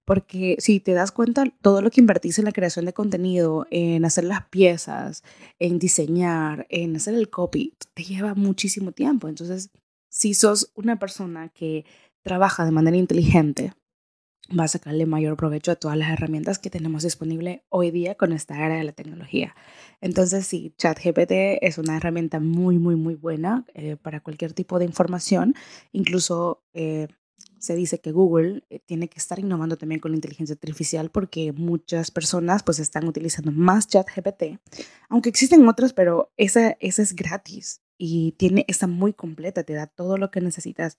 Porque 0.04 0.56
si 0.58 0.80
te 0.80 0.92
das 0.92 1.12
cuenta, 1.12 1.44
todo 1.62 1.82
lo 1.82 1.90
que 1.90 2.00
invertís 2.00 2.38
en 2.38 2.46
la 2.46 2.52
creación 2.52 2.84
de 2.84 2.92
contenido, 2.92 3.66
en 3.70 4.04
hacer 4.04 4.24
las 4.24 4.44
piezas, 4.46 5.22
en 5.58 5.78
diseñar, 5.78 6.66
en 6.68 6.96
hacer 6.96 7.14
el 7.14 7.30
copy, 7.30 7.74
te 7.94 8.02
lleva 8.02 8.34
muchísimo 8.34 8.92
tiempo. 8.92 9.28
Entonces, 9.28 9.70
si 10.08 10.34
sos 10.34 10.72
una 10.74 10.98
persona 10.98 11.48
que 11.50 11.84
trabaja 12.22 12.64
de 12.64 12.72
manera 12.72 12.96
inteligente, 12.96 13.72
va 14.58 14.64
a 14.64 14.68
sacarle 14.68 15.06
mayor 15.06 15.36
provecho 15.36 15.72
a 15.72 15.76
todas 15.76 15.96
las 15.96 16.10
herramientas 16.10 16.58
que 16.58 16.70
tenemos 16.70 17.02
disponible 17.02 17.64
hoy 17.68 17.90
día 17.90 18.14
con 18.14 18.32
esta 18.32 18.56
era 18.64 18.76
de 18.76 18.84
la 18.84 18.92
tecnología. 18.92 19.54
Entonces, 20.00 20.46
sí, 20.46 20.74
ChatGPT 20.76 21.32
es 21.60 21.78
una 21.78 21.96
herramienta 21.96 22.40
muy, 22.40 22.78
muy, 22.78 22.96
muy 22.96 23.14
buena 23.14 23.64
eh, 23.74 23.96
para 23.96 24.20
cualquier 24.20 24.52
tipo 24.52 24.78
de 24.78 24.84
información. 24.84 25.54
Incluso 25.92 26.62
eh, 26.72 27.08
se 27.58 27.76
dice 27.76 28.00
que 28.00 28.12
Google 28.12 28.64
eh, 28.70 28.80
tiene 28.80 29.08
que 29.08 29.18
estar 29.18 29.38
innovando 29.38 29.76
también 29.76 30.00
con 30.00 30.12
la 30.12 30.16
inteligencia 30.16 30.54
artificial 30.54 31.10
porque 31.10 31.52
muchas 31.52 32.10
personas 32.10 32.62
pues 32.62 32.78
están 32.78 33.06
utilizando 33.06 33.52
más 33.52 33.86
ChatGPT, 33.88 34.58
aunque 35.08 35.28
existen 35.28 35.66
otros, 35.68 35.92
pero 35.92 36.32
esa, 36.36 36.76
esa 36.80 37.02
es 37.02 37.14
gratis 37.14 37.82
y 37.98 38.32
tiene, 38.32 38.64
está 38.66 38.86
muy 38.86 39.12
completa, 39.12 39.62
te 39.62 39.74
da 39.74 39.86
todo 39.86 40.16
lo 40.16 40.30
que 40.30 40.40
necesitas 40.40 40.96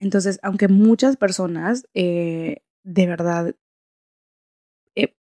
entonces, 0.00 0.38
aunque 0.42 0.68
muchas 0.68 1.16
personas 1.16 1.86
eh, 1.94 2.58
de 2.84 3.06
verdad 3.06 3.54
eh, 4.94 5.14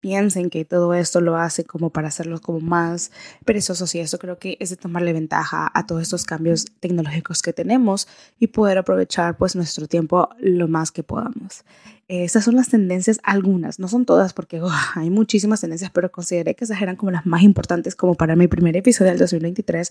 piensen 0.00 0.50
que 0.50 0.64
todo 0.64 0.92
esto 0.94 1.20
lo 1.20 1.36
hace 1.36 1.64
como 1.64 1.90
para 1.90 2.08
hacerlos 2.08 2.40
como 2.40 2.60
más 2.60 3.12
perezosos 3.44 3.94
y 3.94 4.00
eso 4.00 4.18
creo 4.18 4.38
que 4.38 4.56
es 4.60 4.70
de 4.70 4.76
tomarle 4.76 5.12
ventaja 5.12 5.70
a 5.72 5.86
todos 5.86 6.02
estos 6.02 6.24
cambios 6.24 6.66
tecnológicos 6.80 7.42
que 7.42 7.52
tenemos 7.52 8.08
y 8.38 8.48
poder 8.48 8.78
aprovechar 8.78 9.36
pues 9.36 9.54
nuestro 9.54 9.86
tiempo 9.86 10.28
lo 10.38 10.68
más 10.68 10.90
que 10.90 11.02
podamos. 11.04 11.64
Estas 12.06 12.44
son 12.44 12.56
las 12.56 12.68
tendencias, 12.68 13.18
algunas, 13.22 13.78
no 13.78 13.88
son 13.88 14.04
todas 14.04 14.34
porque 14.34 14.60
hay 14.96 15.10
muchísimas 15.10 15.60
tendencias, 15.60 15.90
pero 15.92 16.10
consideré 16.10 16.54
que 16.56 16.64
esas 16.64 16.82
eran 16.82 16.96
como 16.96 17.12
las 17.12 17.24
más 17.24 17.42
importantes 17.42 17.94
como 17.94 18.14
para 18.14 18.36
mi 18.36 18.48
primer 18.48 18.76
episodio 18.76 19.12
del 19.12 19.20
2023 19.20 19.90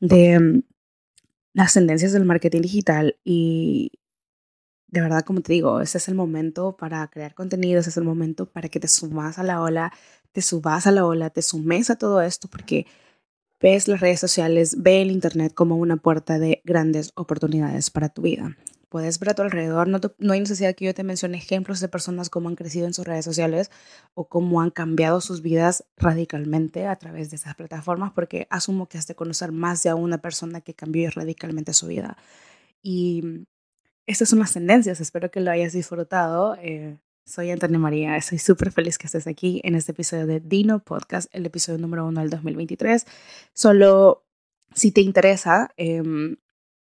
de 0.00 0.62
las 1.58 1.74
tendencias 1.74 2.12
del 2.12 2.24
marketing 2.24 2.60
digital 2.60 3.16
y 3.24 3.90
de 4.86 5.00
verdad, 5.00 5.24
como 5.24 5.40
te 5.40 5.52
digo, 5.52 5.80
ese 5.80 5.98
es 5.98 6.06
el 6.06 6.14
momento 6.14 6.76
para 6.76 7.04
crear 7.08 7.34
contenido, 7.34 7.80
ese 7.80 7.90
es 7.90 7.96
el 7.96 8.04
momento 8.04 8.46
para 8.46 8.68
que 8.68 8.78
te 8.78 8.86
sumas 8.86 9.40
a 9.40 9.42
la 9.42 9.60
ola, 9.60 9.92
te 10.30 10.40
subas 10.40 10.86
a 10.86 10.92
la 10.92 11.04
ola, 11.04 11.30
te 11.30 11.42
sumes 11.42 11.90
a 11.90 11.96
todo 11.96 12.22
esto 12.22 12.46
porque 12.48 12.86
ves 13.60 13.88
las 13.88 13.98
redes 13.98 14.20
sociales, 14.20 14.76
ve 14.80 15.02
el 15.02 15.10
Internet 15.10 15.52
como 15.52 15.76
una 15.76 15.96
puerta 15.96 16.38
de 16.38 16.62
grandes 16.64 17.10
oportunidades 17.16 17.90
para 17.90 18.08
tu 18.08 18.22
vida 18.22 18.56
puedes 18.88 19.18
ver 19.18 19.30
a 19.30 19.34
tu 19.34 19.42
alrededor. 19.42 19.88
No, 19.88 20.00
no, 20.18 20.32
hay 20.32 20.40
necesidad 20.40 20.74
que 20.74 20.86
yo 20.86 20.94
te 20.94 21.04
mencione 21.04 21.38
ejemplos 21.38 21.80
de 21.80 21.88
personas 21.88 22.30
cómo 22.30 22.48
han 22.48 22.56
crecido 22.56 22.86
en 22.86 22.94
sus 22.94 23.06
redes 23.06 23.24
sociales 23.24 23.70
o 24.14 24.28
cómo 24.28 24.60
han 24.60 24.70
cambiado 24.70 25.20
sus 25.20 25.42
vidas 25.42 25.84
radicalmente 25.96 26.86
a 26.86 26.96
través 26.96 27.30
de 27.30 27.36
esas 27.36 27.54
plataformas, 27.54 28.12
porque 28.12 28.46
asumo 28.50 28.88
que 28.88 28.98
has 28.98 29.06
de 29.06 29.14
conocer 29.14 29.52
más 29.52 29.82
de 29.82 29.92
una 29.94 30.18
persona 30.18 30.60
que 30.60 30.74
cambió 30.74 31.10
radicalmente 31.10 31.72
su 31.72 31.86
vida. 31.86 32.16
Y 32.82 33.46
estas 34.06 34.28
son 34.30 34.38
las 34.38 34.52
tendencias. 34.52 35.00
Espero 35.00 35.30
que 35.30 35.40
lo 35.40 35.50
hayas 35.50 35.72
disfrutado. 35.72 36.56
Eh, 36.60 36.98
soy 37.24 37.50
Antonia 37.50 37.78
María. 37.78 38.16
Estoy 38.16 38.38
súper 38.38 38.72
feliz 38.72 38.96
que 38.96 39.06
estés 39.06 39.26
aquí 39.26 39.60
en 39.64 39.74
este 39.74 39.92
episodio 39.92 40.26
de 40.26 40.40
Dino 40.40 40.78
Podcast, 40.78 41.28
el 41.34 41.44
episodio 41.44 41.78
número 41.78 42.06
uno 42.06 42.20
del 42.20 42.30
2023. 42.30 43.04
Solo 43.52 44.24
si 44.74 44.92
te 44.92 45.00
interesa, 45.00 45.72
eh, 45.76 46.02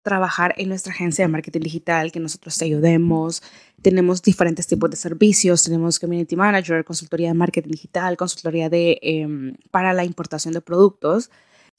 trabajar 0.01 0.53
en 0.57 0.69
nuestra 0.69 0.93
agencia 0.93 1.25
de 1.25 1.29
marketing 1.29 1.61
digital, 1.61 2.11
que 2.11 2.19
nosotros 2.19 2.57
te 2.57 2.65
ayudemos. 2.65 3.43
Tenemos 3.81 4.21
diferentes 4.21 4.67
tipos 4.67 4.89
de 4.89 4.97
servicios, 4.97 5.63
tenemos 5.63 5.99
community 5.99 6.35
manager, 6.35 6.83
consultoría 6.83 7.29
de 7.29 7.33
marketing 7.33 7.71
digital, 7.71 8.17
consultoría 8.17 8.69
de, 8.69 8.99
em, 9.01 9.55
para 9.71 9.93
la 9.93 10.03
importación 10.05 10.53
de 10.53 10.61
productos, 10.61 11.29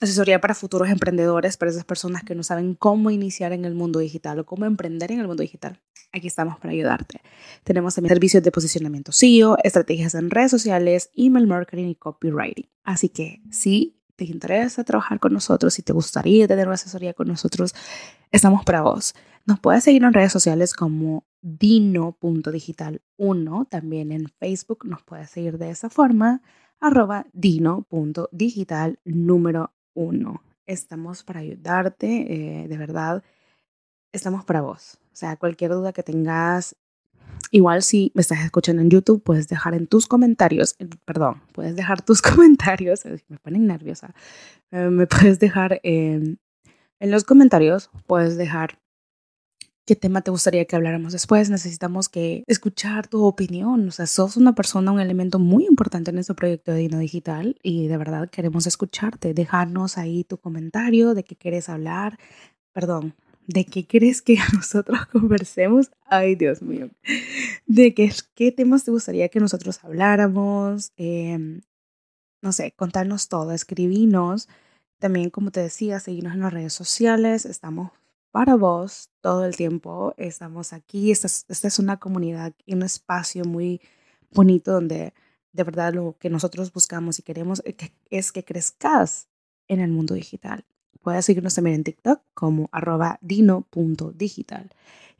asesoría 0.01 0.41
para 0.41 0.55
futuros 0.55 0.89
emprendedores, 0.89 1.57
para 1.57 1.71
esas 1.71 1.85
personas 1.85 2.23
que 2.25 2.35
no 2.35 2.43
saben 2.43 2.75
cómo 2.75 3.11
iniciar 3.11 3.53
en 3.53 3.65
el 3.65 3.75
mundo 3.75 3.99
digital 3.99 4.39
o 4.39 4.47
cómo 4.47 4.65
emprender 4.65 5.13
en 5.13 5.21
el 5.21 5.27
mundo 5.27 5.43
digital. 5.43 5.81
Aquí 6.13 6.27
estamos 6.27 6.59
para 6.59 6.73
ayudarte. 6.73 7.21
Tenemos 7.65 7.95
también 7.95 8.15
servicios 8.15 8.43
de 8.43 8.51
posicionamiento 8.51 9.13
SEO, 9.13 9.59
estrategias 9.63 10.15
en 10.15 10.31
redes 10.31 10.51
sociales, 10.51 11.11
email 11.15 11.47
marketing 11.47 11.89
y 11.89 11.95
copywriting. 11.95 12.69
Así 12.83 13.11
que 13.11 13.43
sí 13.51 14.00
te 14.21 14.27
interesa 14.27 14.85
trabajar 14.85 15.19
con 15.19 15.33
nosotros, 15.33 15.73
si 15.73 15.83
te 15.83 15.95
gustaría 15.95 16.47
tener 16.47 16.67
una 16.67 16.75
asesoría 16.75 17.15
con 17.15 17.27
nosotros, 17.27 17.75
estamos 18.31 18.67
para 18.67 18.83
vos. 18.83 19.15
Nos 19.47 19.59
puedes 19.61 19.83
seguir 19.83 20.05
en 20.05 20.13
redes 20.13 20.31
sociales 20.31 20.75
como 20.75 21.25
dino.digital1, 21.41 23.69
también 23.71 24.13
en 24.13 24.29
Facebook 24.29 24.85
nos 24.85 25.03
puedes 25.03 25.31
seguir 25.31 25.57
de 25.57 25.71
esa 25.71 25.89
forma, 25.89 26.43
arroba 26.81 27.25
dino.digital 27.33 28.99
número 29.07 29.73
1. 29.95 30.43
estamos 30.67 31.25
para 31.25 31.41
ayudarte, 31.41 32.65
eh, 32.65 32.69
de 32.69 32.77
verdad, 32.77 33.25
estamos 34.13 34.45
para 34.45 34.61
vos. 34.61 34.99
O 35.15 35.17
sea, 35.17 35.37
cualquier 35.37 35.71
duda 35.71 35.95
que 35.95 36.03
tengas, 36.03 36.77
igual 37.51 37.83
si 37.83 38.13
me 38.15 38.23
estás 38.23 38.45
escuchando 38.45 38.83
en 38.83 38.91
YouTube, 38.91 39.23
puedes 39.23 39.49
dejar 39.49 39.75
en 39.75 39.87
tus 39.87 40.07
comentarios, 40.07 40.77
perdón, 41.05 41.43
puedes 41.53 41.77
dejar 41.77 42.03
tus 42.03 42.23
comentarios, 42.23 43.05
me 43.29 43.39
ponen 43.39 43.67
nerviosa, 43.67 44.15
eh, 44.71 44.89
me 44.91 45.07
puedes 45.07 45.39
dejar 45.39 45.81
en 45.83 46.39
los 47.01 47.25
comentarios, 47.25 47.91
puedes 48.07 48.37
dejar 48.37 48.79
qué 49.91 49.97
tema 49.97 50.21
te 50.21 50.31
gustaría 50.31 50.65
que 50.67 50.77
habláramos 50.77 51.13
después. 51.13 51.51
Necesitamos 51.51 52.09
que 52.09 52.45
escuchar 52.47 53.09
tu 53.09 53.25
opinión. 53.25 53.89
O 53.89 53.91
sea, 53.91 54.07
sos 54.07 54.37
una 54.37 54.55
persona, 54.55 54.93
un 54.93 55.01
elemento 55.01 55.41
muy 55.41 55.67
importante 55.67 56.13
en 56.13 56.19
este 56.19 56.33
proyecto 56.33 56.71
de 56.71 56.79
Dino 56.79 56.99
Digital 57.01 57.57
y 57.61 57.89
de 57.89 57.97
verdad 57.97 58.31
queremos 58.31 58.69
escucharte. 58.69 59.35
Déjanos 59.35 59.99
ahí 59.99 60.23
tu 60.23 60.39
comentario 60.39 61.13
de 61.15 61.25
qué 61.25 61.35
quieres 61.35 61.69
hablar. 61.69 62.21
Perdón, 62.73 63.17
de 63.53 63.65
qué 63.65 63.85
quieres 63.87 64.23
que 64.23 64.39
nosotros 64.55 65.07
conversemos. 65.13 65.91
Ay, 66.07 66.35
Dios 66.37 66.63
mío. 66.63 66.91
De 67.67 67.95
qué, 67.95 68.13
qué 68.35 68.53
temas 68.53 68.85
te 68.85 68.91
gustaría 68.91 69.29
que 69.29 69.41
nosotros 69.41 69.83
habláramos. 69.83 70.93
Em, 70.97 71.61
no 72.43 72.53
sé, 72.53 72.73
contarnos 72.73 73.29
todo, 73.29 73.53
escribinos. 73.53 74.49
También, 74.99 75.31
como 75.31 75.51
te 75.51 75.61
decía, 75.61 76.01
seguirnos 76.01 76.35
en 76.35 76.41
las 76.41 76.53
redes 76.53 76.73
sociales. 76.73 77.45
Estamos 77.45 77.91
para 78.31 78.55
vos 78.55 79.11
todo 79.21 79.45
el 79.45 79.57
tiempo. 79.57 80.15
Estamos 80.17 80.73
aquí, 80.73 81.11
esta 81.11 81.27
es, 81.27 81.79
una 81.79 81.99
comunidad 81.99 82.55
y 82.65 82.75
un 82.75 82.83
espacio 82.83 83.45
muy 83.45 83.81
bonito 84.31 84.73
donde 84.73 85.13
de 85.53 85.65
verdad 85.65 85.93
lo 85.93 86.17
que 86.21 86.31
nosotros 86.31 86.73
buscamos 86.73 87.19
y 87.19 87.23
queremos 87.23 87.61
es 88.11 88.31
que 88.31 88.45
crezcas 88.45 89.29
en 89.67 89.81
el 89.81 89.91
mundo 89.91 90.15
digital. 90.15 90.65
Puedes 91.03 91.25
seguirnos 91.25 91.55
también 91.55 91.77
en 91.77 91.85
TikTok 91.85 92.23
como 92.35 92.69
arroba 92.73 93.19
dino.digital. 93.23 94.71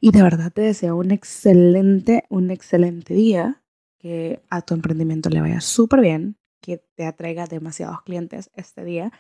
Y 0.01 0.11
de 0.13 0.23
verdad 0.23 0.53
te 0.53 0.63
deseo 0.63 0.97
un 0.97 1.11
excelente, 1.11 2.25
un 2.29 2.51
excelente 2.51 3.15
día, 3.15 3.63
que 3.99 4.43
a 4.49 4.63
tu 4.63 4.75
emprendimiento 4.75 5.29
le 5.29 5.41
vaya 5.41 5.61
súper 5.61 6.01
bien, 6.01 6.37
que 6.61 6.79
te 6.95 7.07
atraiga 7.07 7.47
demasiados 7.47 8.03
clientes 8.03 8.51
este 8.55 8.85
día. 8.85 9.13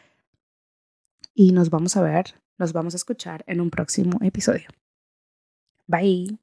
Y 1.34 1.52
nos 1.52 1.70
vamos 1.70 1.96
a 1.96 2.02
ver 2.02 2.34
nos 2.60 2.74
vamos 2.74 2.92
a 2.94 2.98
escuchar 2.98 3.42
en 3.46 3.62
un 3.62 3.70
próximo 3.70 4.18
episodio. 4.20 4.68
Bye. 5.86 6.38